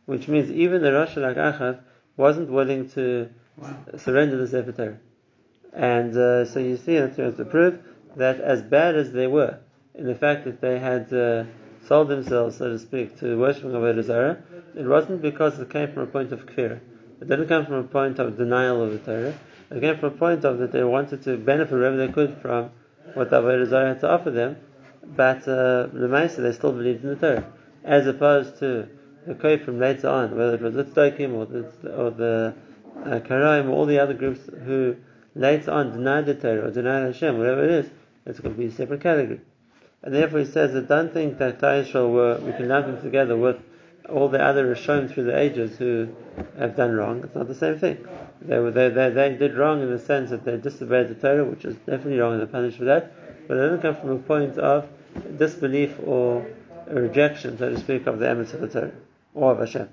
Which 0.05 0.27
means 0.27 0.49
even 0.49 0.81
the 0.81 0.91
Rosh 0.91 1.15
like 1.17 1.37
Achav 1.37 1.79
wasn't 2.17 2.49
willing 2.49 2.89
to 2.91 3.29
Wow. 3.57 3.75
surrender 3.97 4.37
the 4.37 4.47
Sefer 4.47 4.71
Torah. 4.71 4.97
And 5.73 6.15
uh, 6.15 6.45
so 6.45 6.59
you 6.59 6.77
see, 6.77 6.97
that's 6.97 7.17
to 7.17 7.45
prove 7.45 7.79
that 8.15 8.39
as 8.39 8.61
bad 8.61 8.95
as 8.95 9.11
they 9.11 9.27
were 9.27 9.59
in 9.93 10.05
the 10.05 10.15
fact 10.15 10.45
that 10.45 10.61
they 10.61 10.79
had 10.79 11.11
uh, 11.13 11.43
sold 11.85 12.07
themselves, 12.07 12.57
so 12.57 12.69
to 12.69 12.79
speak, 12.79 13.19
to 13.19 13.37
worshipping 13.37 13.75
of 13.75 14.05
Zarah, 14.05 14.37
it 14.75 14.85
wasn't 14.85 15.21
because 15.21 15.59
it 15.59 15.69
came 15.69 15.91
from 15.91 16.03
a 16.03 16.07
point 16.07 16.31
of 16.31 16.45
kfir. 16.45 16.79
It 17.21 17.27
didn't 17.27 17.47
come 17.47 17.67
from 17.67 17.75
a 17.75 17.83
point 17.83 18.17
of 18.17 18.35
denial 18.35 18.83
of 18.83 18.91
the 18.93 18.97
Torah. 18.97 19.39
It 19.69 19.79
came 19.79 19.97
from 19.99 20.13
a 20.13 20.17
point 20.17 20.43
of 20.43 20.57
that 20.57 20.71
they 20.71 20.83
wanted 20.83 21.21
to 21.23 21.37
benefit 21.37 21.71
wherever 21.71 21.95
they 21.95 22.11
could 22.11 22.37
from 22.41 22.71
what 23.13 23.29
the 23.29 23.39
Avodah 23.39 23.69
Zarah 23.69 23.89
had 23.89 23.99
to 23.99 24.09
offer 24.09 24.31
them, 24.31 24.57
but 25.03 25.45
the 25.45 25.89
uh, 25.93 25.97
the 25.97 26.07
Maisa, 26.07 26.37
they 26.37 26.51
still 26.51 26.71
believed 26.71 27.03
in 27.03 27.11
the 27.11 27.15
Torah. 27.15 27.53
As 27.83 28.07
opposed 28.07 28.57
to 28.59 28.87
the 29.27 29.35
Koy 29.35 29.59
from 29.59 29.79
later 29.79 30.09
on, 30.09 30.35
whether 30.35 30.55
it 30.55 30.61
was 30.61 30.73
the 30.73 30.83
Tzdokim 30.83 31.35
or 31.35 31.45
the, 31.45 31.95
or 31.95 32.09
the 32.09 32.55
uh, 33.05 33.19
Karaim 33.19 33.69
or 33.69 33.73
all 33.73 33.85
the 33.85 33.99
other 33.99 34.15
groups 34.15 34.41
who 34.65 34.95
later 35.35 35.69
on 35.71 35.91
denied 35.91 36.25
the 36.25 36.33
Torah 36.33 36.67
or 36.67 36.71
denied 36.71 37.05
Hashem, 37.13 37.37
whatever 37.37 37.63
it 37.63 37.71
is, 37.71 37.91
it's 38.25 38.39
going 38.39 38.55
to 38.55 38.59
be 38.59 38.67
a 38.67 38.71
separate 38.71 39.01
category. 39.01 39.41
And 40.01 40.13
therefore 40.13 40.39
he 40.39 40.45
says 40.45 40.73
that 40.73 40.87
don't 40.87 41.13
think 41.13 41.37
that 41.37 41.59
Klal 41.59 41.85
Yisrael 41.85 42.11
were, 42.11 42.39
we 42.39 42.51
can 42.53 42.67
lump 42.67 42.87
them 42.87 42.99
together 43.01 43.37
with 43.37 43.57
all 44.09 44.29
the 44.29 44.41
other 44.43 44.73
Rishonim 44.73 45.09
through 45.11 45.25
the 45.25 45.37
ages 45.37 45.77
who 45.77 46.09
have 46.57 46.75
done 46.75 46.93
wrong, 46.93 47.23
it's 47.23 47.35
not 47.35 47.47
the 47.47 47.55
same 47.55 47.77
thing. 47.77 48.05
They, 48.41 48.57
were, 48.57 48.71
they, 48.71 48.89
they, 48.89 49.09
they 49.09 49.35
did 49.35 49.55
wrong 49.55 49.81
in 49.81 49.91
the 49.91 49.99
sense 49.99 50.31
that 50.31 50.43
they 50.43 50.57
disobeyed 50.57 51.09
the 51.09 51.15
Torah, 51.15 51.45
which 51.45 51.65
is 51.65 51.75
definitely 51.75 52.17
wrong 52.19 52.33
and 52.33 52.41
they're 52.41 52.47
punished 52.47 52.77
for 52.77 52.85
that, 52.85 53.13
but 53.47 53.57
it 53.57 53.61
doesn't 53.61 53.81
come 53.81 53.95
from 53.95 54.09
a 54.11 54.19
point 54.19 54.57
of 54.57 54.87
disbelief 55.37 55.95
or 56.05 56.45
rejection, 56.87 57.57
so 57.57 57.69
to 57.69 57.79
speak, 57.79 58.07
of 58.07 58.19
the 58.19 58.25
emes 58.25 58.53
of 58.53 58.61
the 58.61 58.67
Torah, 58.67 58.91
or 59.33 59.51
of 59.51 59.59
Hashem. 59.59 59.89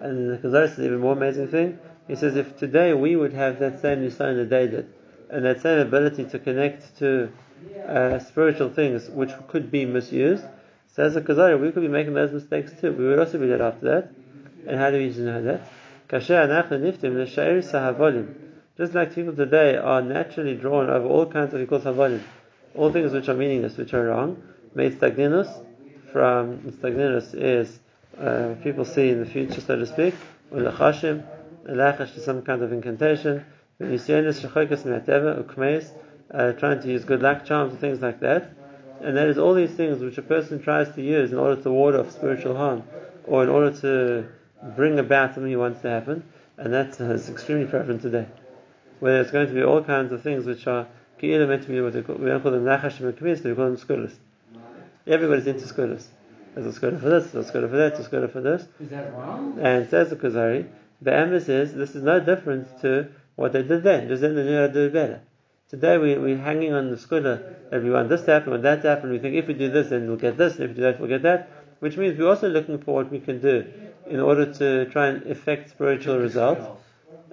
And 0.00 0.30
the 0.30 0.38
Khazar 0.38 0.68
says 0.68 0.78
even 0.80 0.98
more 0.98 1.12
amazing 1.12 1.48
thing. 1.48 1.78
He 2.06 2.14
says, 2.14 2.36
if 2.36 2.58
today 2.58 2.92
we 2.92 3.16
would 3.16 3.32
have 3.32 3.58
that 3.60 3.80
same 3.80 4.02
Nisan 4.02 4.36
that 4.36 4.50
they 4.50 4.68
did, 4.68 4.92
and 5.30 5.44
that 5.44 5.60
same 5.60 5.78
ability 5.78 6.24
to 6.24 6.38
connect 6.38 6.96
to 6.98 7.30
uh, 7.86 8.18
spiritual 8.18 8.70
things 8.70 9.08
which 9.08 9.30
could 9.48 9.70
be 9.70 9.84
misused, 9.84 10.44
says 10.86 11.14
the 11.14 11.20
Chazar, 11.20 11.60
we 11.60 11.72
could 11.72 11.82
be 11.82 11.88
making 11.88 12.14
those 12.14 12.32
mistakes 12.32 12.72
too. 12.80 12.92
We 12.92 13.06
would 13.06 13.18
also 13.18 13.38
be 13.38 13.48
dead 13.48 13.60
after 13.60 13.86
that. 13.86 14.10
And 14.66 14.78
how 14.78 14.90
do 14.90 14.98
we 14.98 15.08
know 15.22 15.42
that? 15.42 15.62
Just 18.76 18.94
like 18.94 19.14
people 19.14 19.34
today 19.34 19.76
are 19.76 20.02
naturally 20.02 20.54
drawn 20.54 20.90
over 20.90 21.06
all 21.06 21.26
kinds 21.26 21.54
of 21.54 21.60
we 21.60 21.66
call 21.66 21.80
havolim, 21.80 22.22
all 22.74 22.92
things 22.92 23.12
which 23.12 23.28
are 23.28 23.34
meaningless, 23.34 23.76
which 23.76 23.94
are 23.94 24.06
wrong. 24.06 24.42
Made 24.74 24.98
stagninus 24.98 25.48
from 26.12 26.58
stagninus 26.72 27.34
is 27.34 27.78
uh, 28.20 28.54
people 28.62 28.84
see 28.84 29.08
in 29.10 29.20
the 29.20 29.26
future, 29.26 29.60
so 29.60 29.76
to 29.76 29.86
speak, 29.86 30.14
or 30.50 30.60
lachashim, 30.60 31.24
lachash 31.66 32.16
is 32.16 32.24
some 32.24 32.42
kind 32.42 32.62
of 32.62 32.72
incantation, 32.72 33.44
v'nisyonis 33.80 34.40
shechokas 34.40 34.84
me'ateva, 34.84 35.44
ukmeis, 35.44 35.90
uh, 36.32 36.52
trying 36.52 36.80
to 36.80 36.88
use 36.88 37.04
good 37.04 37.22
luck 37.22 37.44
charms 37.44 37.72
and 37.72 37.80
things 37.80 38.00
like 38.00 38.20
that. 38.20 38.50
And 39.00 39.16
that 39.16 39.28
is 39.28 39.38
all 39.38 39.54
these 39.54 39.72
things 39.72 40.00
which 40.00 40.18
a 40.18 40.22
person 40.22 40.62
tries 40.62 40.94
to 40.94 41.02
use 41.02 41.32
in 41.32 41.38
order 41.38 41.60
to 41.62 41.70
ward 41.70 41.94
off 41.94 42.10
spiritual 42.10 42.56
harm, 42.56 42.84
or 43.24 43.42
in 43.42 43.48
order 43.48 43.76
to 43.80 44.28
bring 44.76 44.98
about 44.98 45.34
something 45.34 45.50
he 45.50 45.56
wants 45.56 45.82
to 45.82 45.88
happen, 45.88 46.24
and 46.56 46.72
that 46.72 46.98
is 47.00 47.28
extremely 47.28 47.66
prevalent 47.66 48.02
today. 48.02 48.26
Where 49.00 49.14
there's 49.14 49.30
going 49.30 49.48
to 49.48 49.52
be 49.52 49.62
all 49.62 49.82
kinds 49.82 50.12
of 50.12 50.22
things 50.22 50.46
which 50.46 50.66
are 50.66 50.86
ki'ilah 51.20 51.48
meant 51.48 51.62
to 51.62 51.68
be 51.68 51.80
what 51.80 51.92
call, 52.06 52.16
we 52.16 52.26
don't 52.26 52.42
call 52.42 52.52
them 52.52 52.64
nachashim 52.64 53.00
and 53.00 53.16
kmeis, 53.16 53.44
we 53.44 53.54
call 53.54 53.66
them 53.66 53.76
segulas. 53.76 54.14
Everybody's 55.06 55.46
into 55.46 55.66
segulas. 55.66 56.06
There's 56.54 56.76
a 56.76 56.80
segula 56.80 57.00
for 57.00 57.08
this, 57.10 57.30
there's 57.32 57.50
a 57.50 57.52
segula 57.52 57.68
for 57.68 57.76
that, 57.76 57.94
there's 57.94 58.06
a 58.06 58.10
segula 58.10 58.32
for 58.32 58.40
this. 58.40 58.66
Is 58.80 58.88
that 58.90 59.12
wrong? 59.12 59.58
And 59.60 59.88
says 59.90 60.10
the 60.10 60.16
Kuzari, 60.16 60.66
the 61.02 61.10
emes 61.10 61.48
is 61.48 61.74
this 61.74 61.94
is 61.94 62.02
no 62.02 62.20
different 62.20 62.80
to 62.80 63.08
what 63.36 63.52
they 63.52 63.62
did 63.62 63.82
then, 63.82 64.08
just 64.08 64.22
then 64.22 64.34
they 64.34 64.44
knew 64.44 64.56
how 64.56 64.66
to 64.66 64.72
do 64.72 64.90
better. 64.90 65.20
Today 65.68 65.98
we, 65.98 66.16
we're 66.16 66.38
hanging 66.38 66.72
on 66.72 66.90
the 66.90 66.96
segula 66.96 67.70
that 67.70 67.82
we 67.82 67.90
want 67.90 68.08
this 68.08 68.22
to 68.22 68.32
happen, 68.32 68.50
want 68.50 68.62
that 68.62 68.82
to 68.82 68.88
happen, 68.88 69.10
we 69.10 69.18
think 69.18 69.34
if 69.34 69.46
we 69.46 69.54
do 69.54 69.70
this 69.70 69.88
then 69.88 70.06
we'll 70.06 70.16
get 70.16 70.36
this, 70.36 70.54
and 70.56 70.64
if 70.64 70.70
we 70.70 70.76
do 70.76 70.82
that 70.82 71.00
we'll 71.00 71.08
get 71.08 71.22
that, 71.22 71.50
which 71.80 71.96
means 71.96 72.18
we're 72.18 72.28
also 72.28 72.48
looking 72.48 72.78
for 72.78 72.94
what 72.94 73.10
we 73.10 73.18
can 73.18 73.40
do 73.40 73.64
in 74.06 74.20
order 74.20 74.52
to 74.52 74.84
try 74.90 75.08
and 75.08 75.26
affect 75.26 75.70
spiritual 75.70 76.18
results 76.18 76.66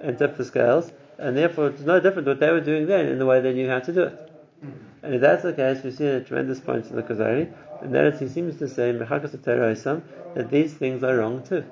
and 0.01 0.17
tip 0.17 0.37
the 0.37 0.45
scales, 0.45 0.91
and 1.17 1.37
therefore 1.37 1.67
it's 1.67 1.81
no 1.81 1.99
different 1.99 2.27
what 2.27 2.39
they 2.39 2.49
were 2.49 2.61
doing 2.61 2.87
then 2.87 3.05
in 3.05 3.19
the 3.19 3.25
way 3.25 3.41
they 3.41 3.53
knew 3.53 3.69
how 3.69 3.79
to 3.79 3.93
do 3.93 4.03
it. 4.03 4.31
And 5.03 5.15
if 5.15 5.21
that's 5.21 5.43
the 5.43 5.53
case, 5.53 5.83
we 5.83 5.91
see 5.91 6.05
a 6.05 6.21
tremendous 6.21 6.59
point 6.59 6.85
in 6.87 6.95
the 6.95 7.03
Kuzari, 7.03 7.51
and 7.81 7.93
that 7.93 8.05
is 8.05 8.19
he 8.19 8.27
seems 8.27 8.57
to 8.59 8.67
say 8.67 8.91
that 8.91 10.47
these 10.49 10.73
things 10.73 11.03
are 11.03 11.17
wrong 11.17 11.43
too. 11.43 11.65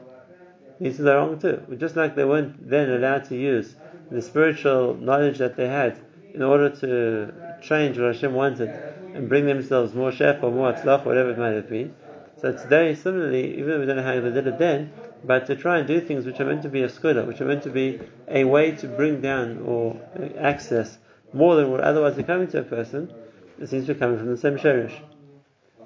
These 0.79 0.97
things 0.97 1.07
are 1.07 1.17
wrong 1.17 1.39
too. 1.39 1.61
Just 1.77 1.95
like 1.95 2.15
they 2.15 2.25
weren't 2.25 2.69
then 2.69 2.89
allowed 2.89 3.25
to 3.25 3.35
use 3.35 3.75
the 4.11 4.21
spiritual 4.21 4.95
knowledge 4.95 5.37
that 5.37 5.55
they 5.55 5.67
had 5.67 5.99
in 6.33 6.41
order 6.41 6.69
to 6.69 7.33
change 7.61 7.97
what 7.97 8.13
Hashem 8.13 8.33
wanted 8.33 8.69
and 9.13 9.27
bring 9.29 9.45
themselves 9.45 9.93
more 9.93 10.11
shef 10.11 10.43
or 10.43 10.51
more 10.51 10.73
atzlach, 10.73 11.05
whatever 11.05 11.31
it 11.31 11.37
might 11.37 11.53
have 11.53 11.69
been. 11.69 11.95
So 12.37 12.53
today, 12.53 12.95
similarly, 12.95 13.57
even 13.57 13.69
though 13.69 13.79
we 13.79 13.85
don't 13.85 13.97
know 13.97 14.03
how 14.03 14.19
they 14.19 14.31
did 14.31 14.47
it 14.47 14.59
then, 14.59 14.93
but 15.23 15.47
to 15.47 15.55
try 15.55 15.79
and 15.79 15.87
do 15.87 15.99
things 15.99 16.25
which 16.25 16.39
are 16.39 16.45
meant 16.45 16.61
to 16.61 16.69
be 16.69 16.83
a 16.83 16.87
skuda, 16.87 17.27
which 17.27 17.41
are 17.41 17.45
meant 17.45 17.63
to 17.63 17.69
be 17.69 17.99
a 18.27 18.45
way 18.45 18.71
to 18.71 18.87
bring 18.87 19.19
down 19.19 19.59
or 19.65 19.99
access 20.39 20.97
more 21.33 21.55
than 21.55 21.69
what 21.69 21.81
otherwise 21.81 22.17
are 22.17 22.23
coming 22.23 22.47
to 22.47 22.59
a 22.59 22.63
person, 22.63 23.13
it 23.59 23.67
seems 23.67 23.87
to 23.87 23.93
be 23.93 23.99
coming 23.99 24.17
from 24.17 24.27
the 24.27 24.37
same 24.37 24.57
sherish. 24.57 24.95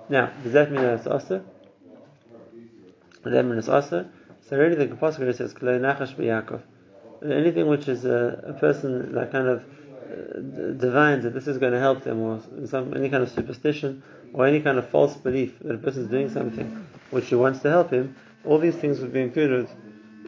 Now, 0.09 0.31
does 0.43 0.53
that 0.53 0.71
mean 0.71 0.81
that 0.81 0.99
it's 0.99 1.07
also? 1.07 1.43
Does 3.23 3.33
that 3.33 3.43
mean 3.43 3.57
it's 3.57 3.69
also? 3.69 4.07
So 4.41 4.57
really 4.57 4.75
the 4.75 4.91
Apostle 4.93 5.31
says, 5.33 5.53
Klei 5.53 5.79
Nachash. 5.79 6.61
Anything 7.23 7.67
which 7.67 7.87
is 7.87 8.05
a, 8.05 8.43
a 8.47 8.53
person 8.53 9.13
that 9.13 9.31
kind 9.31 9.47
of 9.47 9.63
uh, 9.63 10.39
divines 10.77 11.23
that 11.23 11.33
this 11.33 11.47
is 11.47 11.57
going 11.57 11.73
to 11.73 11.79
help 11.79 12.03
them, 12.03 12.19
or 12.21 12.41
some 12.67 12.93
any 12.95 13.09
kind 13.09 13.23
of 13.23 13.29
superstition, 13.29 14.03
or 14.33 14.45
any 14.45 14.59
kind 14.59 14.77
of 14.77 14.89
false 14.89 15.15
belief 15.15 15.57
that 15.59 15.75
a 15.75 15.77
person 15.77 16.03
is 16.03 16.09
doing 16.09 16.29
something 16.29 16.85
which 17.11 17.27
he 17.27 17.35
wants 17.35 17.59
to 17.59 17.69
help 17.69 17.91
him, 17.91 18.15
all 18.45 18.57
these 18.57 18.75
things 18.75 18.99
would 18.99 19.13
be 19.13 19.21
included 19.21 19.67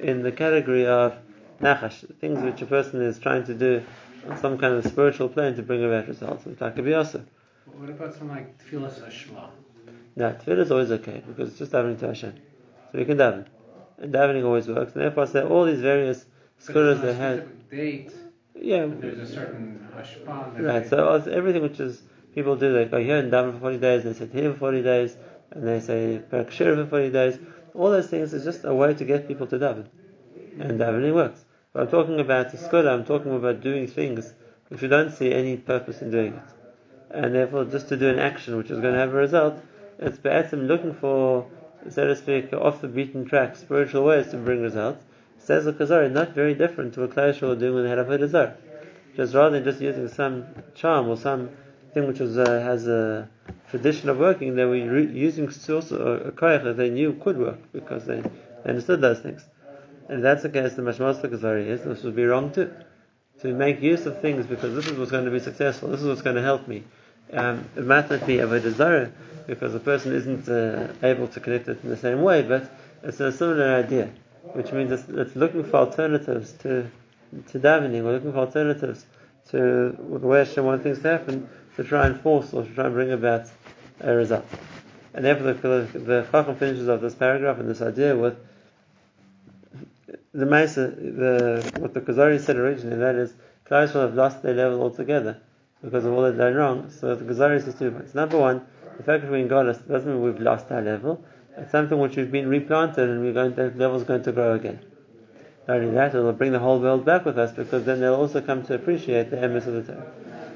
in 0.01 0.21
the 0.21 0.31
category 0.31 0.85
of 0.85 1.15
nachash, 1.59 2.05
things 2.19 2.41
which 2.41 2.61
a 2.61 2.65
person 2.65 3.01
is 3.01 3.19
trying 3.19 3.45
to 3.45 3.53
do 3.53 3.83
on 4.29 4.37
some 4.37 4.57
kind 4.57 4.73
of 4.73 4.85
spiritual 4.85 5.29
plane 5.29 5.55
to 5.55 5.63
bring 5.63 5.83
about 5.83 6.07
results, 6.07 6.45
which 6.45 6.61
like 6.61 6.75
could 6.75 6.85
be 6.85 6.93
also. 6.93 7.23
What 7.65 7.89
about 7.89 8.13
something 8.13 8.29
like 8.29 8.63
Tfilas 8.63 9.01
Hashma? 9.01 9.49
Now, 10.15 10.31
tefillah 10.31 10.59
is 10.59 10.71
always 10.71 10.91
okay 10.91 11.21
because 11.27 11.49
it's 11.49 11.59
just 11.59 11.71
davening 11.71 11.99
to 11.99 12.07
Hashem, 12.07 12.33
so 12.91 12.97
we 12.97 13.05
can 13.05 13.17
daven, 13.17 13.45
and 13.97 14.13
davening 14.13 14.45
always 14.45 14.67
works. 14.67 14.93
And 14.93 15.03
therefore, 15.03 15.23
I 15.23 15.27
say 15.27 15.43
all 15.43 15.65
these 15.65 15.81
various 15.81 16.25
But 16.57 16.75
skuras 16.75 16.91
it's 16.93 17.01
they 17.01 17.09
a 17.09 17.13
had, 17.13 17.69
date, 17.69 18.11
yeah, 18.59 18.85
there's 18.87 19.19
a 19.19 19.33
certain. 19.33 19.87
Right, 20.57 20.87
so 20.87 21.13
everything 21.31 21.61
which 21.61 21.79
is 21.79 22.01
people 22.33 22.55
do, 22.55 22.73
they 22.73 22.85
go 22.85 22.99
here 22.99 23.17
and 23.17 23.31
daven 23.31 23.53
for 23.53 23.59
40 23.59 23.77
days, 23.77 24.05
and 24.05 24.13
they 24.13 24.19
say 24.19 24.27
here 24.31 24.51
for 24.53 24.59
40 24.59 24.83
days, 24.83 25.17
and 25.51 25.67
they 25.67 25.79
say 25.79 26.21
Perek 26.31 26.51
Shira 26.51 26.75
for 26.83 26.89
40 26.89 27.11
days. 27.11 27.39
All 27.73 27.89
those 27.89 28.07
things 28.07 28.33
is 28.33 28.43
just 28.43 28.65
a 28.65 28.73
way 28.73 28.93
to 28.93 29.05
get 29.05 29.27
people 29.27 29.47
to 29.47 29.57
daven. 29.57 29.87
And 30.59 30.79
davening 30.79 31.13
works. 31.13 31.43
But 31.73 31.83
I'm 31.83 31.87
talking 31.89 32.19
about 32.19 32.51
the 32.51 32.57
segula, 32.57 32.93
I'm 32.93 33.05
talking 33.05 33.33
about 33.35 33.61
doing 33.61 33.87
things 33.87 34.33
if 34.71 34.81
you 34.81 34.87
don't 34.87 35.11
see 35.11 35.33
any 35.33 35.57
purpose 35.57 36.01
in 36.01 36.11
doing 36.11 36.33
it. 36.33 36.43
And 37.11 37.35
therefore, 37.35 37.65
just 37.65 37.89
to 37.89 37.97
do 37.97 38.09
an 38.09 38.19
action 38.19 38.57
which 38.57 38.71
is 38.71 38.79
going 38.79 38.93
to 38.93 38.99
have 38.99 39.13
a 39.13 39.17
result, 39.17 39.61
it's 39.99 40.17
be'etzim 40.17 40.67
looking 40.67 40.93
for, 40.93 41.47
so 41.89 42.07
to 42.07 42.15
speak, 42.15 42.51
off 42.53 42.81
the 42.81 42.87
beaten 42.87 43.25
track, 43.25 43.55
spiritual 43.55 44.05
ways 44.05 44.31
to 44.31 44.37
bring 44.37 44.61
results. 44.61 45.03
Says 45.45 45.65
the 45.65 45.73
Kuzari, 45.73 46.11
not 46.11 46.33
very 46.33 46.53
different 46.53 46.93
to 46.95 47.01
what 47.01 47.11
Klal 47.11 47.31
Yisrael 47.31 47.49
were 47.49 47.55
doing 47.55 47.75
when 47.75 47.83
they 47.83 47.89
had 47.89 47.99
a 47.99 48.27
Zarah 48.27 48.55
just 49.15 49.33
rather 49.33 49.51
than 49.51 49.63
just 49.63 49.81
using 49.81 50.07
some 50.07 50.45
charm 50.73 51.07
or 51.07 51.17
some 51.17 51.49
thing 51.93 52.07
which 52.07 52.19
was, 52.19 52.37
uh, 52.37 52.59
has 52.59 52.87
a 52.87 53.29
tradition 53.69 54.09
of 54.09 54.17
working, 54.17 54.55
they 54.55 54.65
were 54.65 54.71
re- 54.71 55.05
using 55.05 55.49
source 55.49 55.91
or 55.91 56.17
a 56.17 56.31
koyach 56.31 56.63
that 56.63 56.77
they 56.77 56.89
knew 56.89 57.13
could 57.13 57.37
work 57.37 57.59
because 57.71 58.05
they, 58.05 58.21
understood 58.65 58.99
those 58.99 59.19
things. 59.19 59.45
And 60.09 60.17
if 60.17 60.23
that's 60.23 60.43
the 60.43 60.49
case, 60.49 60.73
the 60.73 60.81
Mashmas 60.81 61.21
Kuzari 61.21 61.67
is 61.67 61.83
this 61.83 62.03
would 62.03 62.15
be 62.15 62.25
wrong 62.25 62.51
too. 62.51 62.71
To 63.41 63.53
make 63.53 63.81
use 63.81 64.05
of 64.05 64.19
things 64.19 64.47
because 64.47 64.73
this 64.73 64.87
is 64.87 64.97
what's 64.97 65.11
going 65.11 65.25
to 65.25 65.31
be 65.31 65.39
successful, 65.39 65.89
this 65.89 66.01
is 66.01 66.07
what's 66.07 66.21
going 66.21 66.35
to 66.35 66.41
help 66.41 66.67
me. 66.67 66.83
Um, 67.31 67.65
it 67.75 67.85
might 67.85 68.09
not 68.09 68.25
be 68.25 68.39
a 68.39 68.59
desire 68.59 69.11
because 69.45 69.73
the 69.73 69.79
person 69.79 70.13
isn't 70.13 70.49
uh, 70.49 70.87
able 71.03 71.27
to 71.27 71.39
connect 71.39 71.67
it 71.67 71.83
in 71.83 71.89
the 71.89 71.97
same 71.97 72.21
way, 72.21 72.41
but 72.41 72.71
it's 73.03 73.19
a 73.19 73.31
similar 73.31 73.75
idea, 73.75 74.09
which 74.53 74.71
means 74.71 74.91
it's, 74.91 75.07
it's 75.09 75.35
looking 75.35 75.63
for 75.63 75.77
alternatives 75.77 76.53
to 76.53 76.89
to 77.47 77.59
davening 77.59 78.03
or 78.03 78.13
looking 78.13 78.31
for 78.31 78.39
alternatives 78.39 79.05
to 79.49 79.95
the 79.97 80.27
way 80.27 80.39
Hashem 80.39 80.63
wants 80.65 80.83
things 80.83 81.01
to 81.01 81.09
happen 81.09 81.49
to 81.75 81.83
try 81.83 82.07
and 82.07 82.19
force 82.19 82.53
or 82.53 82.63
to 82.63 82.73
try 82.73 82.85
and 82.85 82.93
bring 82.93 83.11
about 83.11 83.47
a 83.99 84.13
result. 84.13 84.45
And 85.13 85.23
therefore 85.25 85.53
the, 85.53 85.99
the 85.99 86.27
Chacham 86.31 86.55
finishes 86.55 86.89
off 86.89 87.01
this 87.01 87.15
paragraph 87.15 87.59
and 87.59 87.69
this 87.69 87.81
idea 87.81 88.15
with 88.15 88.37
the 90.33 90.45
Maisa, 90.45 90.95
the, 90.95 91.79
what 91.79 91.93
the 91.93 92.01
Kuzari 92.01 92.39
said 92.39 92.57
originally, 92.57 92.97
that 92.97 93.15
is, 93.15 93.33
Klal 93.65 93.87
Yisrael 93.87 94.01
have 94.01 94.15
lost 94.15 94.43
their 94.43 94.53
level 94.53 94.81
altogether 94.81 95.37
because 95.81 96.05
of 96.05 96.13
all 96.13 96.23
they've 96.23 96.37
done 96.37 96.55
wrong. 96.55 96.89
So 96.89 97.15
the 97.15 97.23
Gezaris 97.23 97.67
is 97.67 97.75
two 97.75 97.91
points. 97.91 98.13
Number 98.13 98.37
one, 98.37 98.65
the 98.97 99.03
fact 99.03 99.23
that 99.23 99.31
we're 99.31 99.37
in 99.37 99.49
Golas 99.49 99.87
doesn't 99.87 100.11
mean 100.11 100.21
we've 100.21 100.39
lost 100.39 100.71
our 100.71 100.81
level. 100.81 101.23
It's 101.57 101.71
something 101.71 101.99
which 101.99 102.17
we've 102.17 102.31
been 102.31 102.49
replanted 102.49 103.09
and 103.09 103.21
we're 103.21 103.33
going, 103.33 103.55
that 103.55 103.77
level 103.77 103.97
is 103.97 104.03
going 104.03 104.23
to 104.23 104.31
grow 104.31 104.53
again. 104.53 104.79
Not 105.67 105.77
only 105.77 105.91
that, 105.95 106.13
it'll 106.13 106.33
bring 106.33 106.51
the 106.51 106.59
whole 106.59 106.79
world 106.79 107.05
back 107.05 107.25
with 107.25 107.39
us 107.39 107.51
because 107.51 107.85
then 107.85 107.99
they'll 107.99 108.15
also 108.15 108.41
come 108.41 108.63
to 108.63 108.75
appreciate 108.75 109.31
the 109.31 109.37
emes 109.37 109.65
of 109.65 109.73
the 109.73 109.93
Torah. 109.93 110.11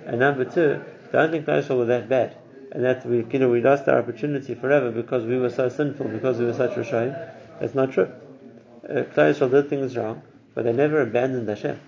And 0.06 0.20
number 0.20 0.46
two, 0.46 0.82
don't 1.12 1.32
think 1.32 1.46
Klal 1.46 1.78
were 1.78 1.86
that 1.86 2.10
bad 2.10 2.36
and 2.72 2.84
that 2.84 3.06
we, 3.06 3.26
you 3.32 3.40
know, 3.40 3.50
we 3.50 3.62
lost 3.62 3.88
our 3.88 3.98
opportunity 3.98 4.54
forever 4.54 4.92
because 4.92 5.26
we 5.26 5.38
were 5.38 5.50
so 5.50 5.70
sinful, 5.70 6.08
because 6.10 6.38
we 6.38 6.46
were 6.46 6.54
such 6.54 6.72
Rishoyim. 6.72 7.18
That's 7.60 7.74
not 7.74 7.92
true. 7.92 8.12
Uh, 8.88 9.04
Klal 9.16 9.52
did 9.52 9.70
things 9.70 9.98
wrong, 9.98 10.22
but 10.54 10.66
they 10.66 10.74
never 10.74 11.02
abandoned 11.02 11.48
Hashem. 11.50 11.80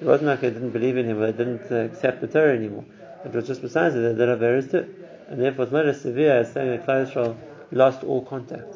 It 0.00 0.06
wasn't 0.06 0.28
like 0.28 0.40
they 0.40 0.50
didn't 0.50 0.70
believe 0.70 0.96
in 0.96 1.06
Him 1.06 1.20
or 1.20 1.32
they 1.32 1.44
didn't 1.44 1.70
uh, 1.70 1.92
accept 1.92 2.20
the 2.20 2.28
Torah 2.28 2.54
anymore. 2.54 2.84
It 3.24 3.32
was 3.32 3.46
just 3.46 3.60
besides 3.60 3.94
it, 3.94 4.00
they 4.00 4.14
did 4.14 4.38
Averis 4.38 4.70
too. 4.70 4.94
And 5.28 5.40
therefore 5.40 5.64
it's 5.64 5.72
not 5.72 5.86
as 5.86 6.00
severe 6.00 6.38
as 6.38 6.52
saying 6.52 6.70
that 6.70 6.86
Klal 6.86 7.36
lost 7.72 8.04
all 8.04 8.22
contact. 8.24 8.74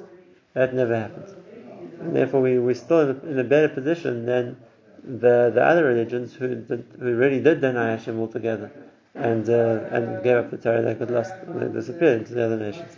That 0.55 0.75
never 0.75 0.95
happened. 0.95 1.35
And 2.01 2.15
therefore 2.15 2.41
we, 2.41 2.59
we're 2.59 2.75
still 2.75 3.01
in 3.01 3.17
a, 3.17 3.31
in 3.31 3.39
a 3.39 3.45
better 3.45 3.69
position 3.69 4.27
than 4.27 4.57
the, 5.03 5.51
the 5.55 5.63
other 5.63 5.85
religions 5.85 6.35
who, 6.35 6.55
did, 6.55 6.87
who 6.99 7.17
really 7.17 7.41
did 7.41 7.61
deny 7.61 7.91
Hashem 7.91 8.19
altogether 8.19 8.71
and 9.15 9.49
uh, 9.49 9.87
and 9.91 10.25
gave 10.25 10.37
up 10.37 10.51
the 10.51 10.57
Torah, 10.57 10.83
they 10.83 10.95
got 10.95 11.11
lost, 11.11 11.33
they 11.47 11.69
disappeared 11.69 12.21
into 12.21 12.35
the 12.35 12.45
other 12.45 12.57
nations. 12.57 12.97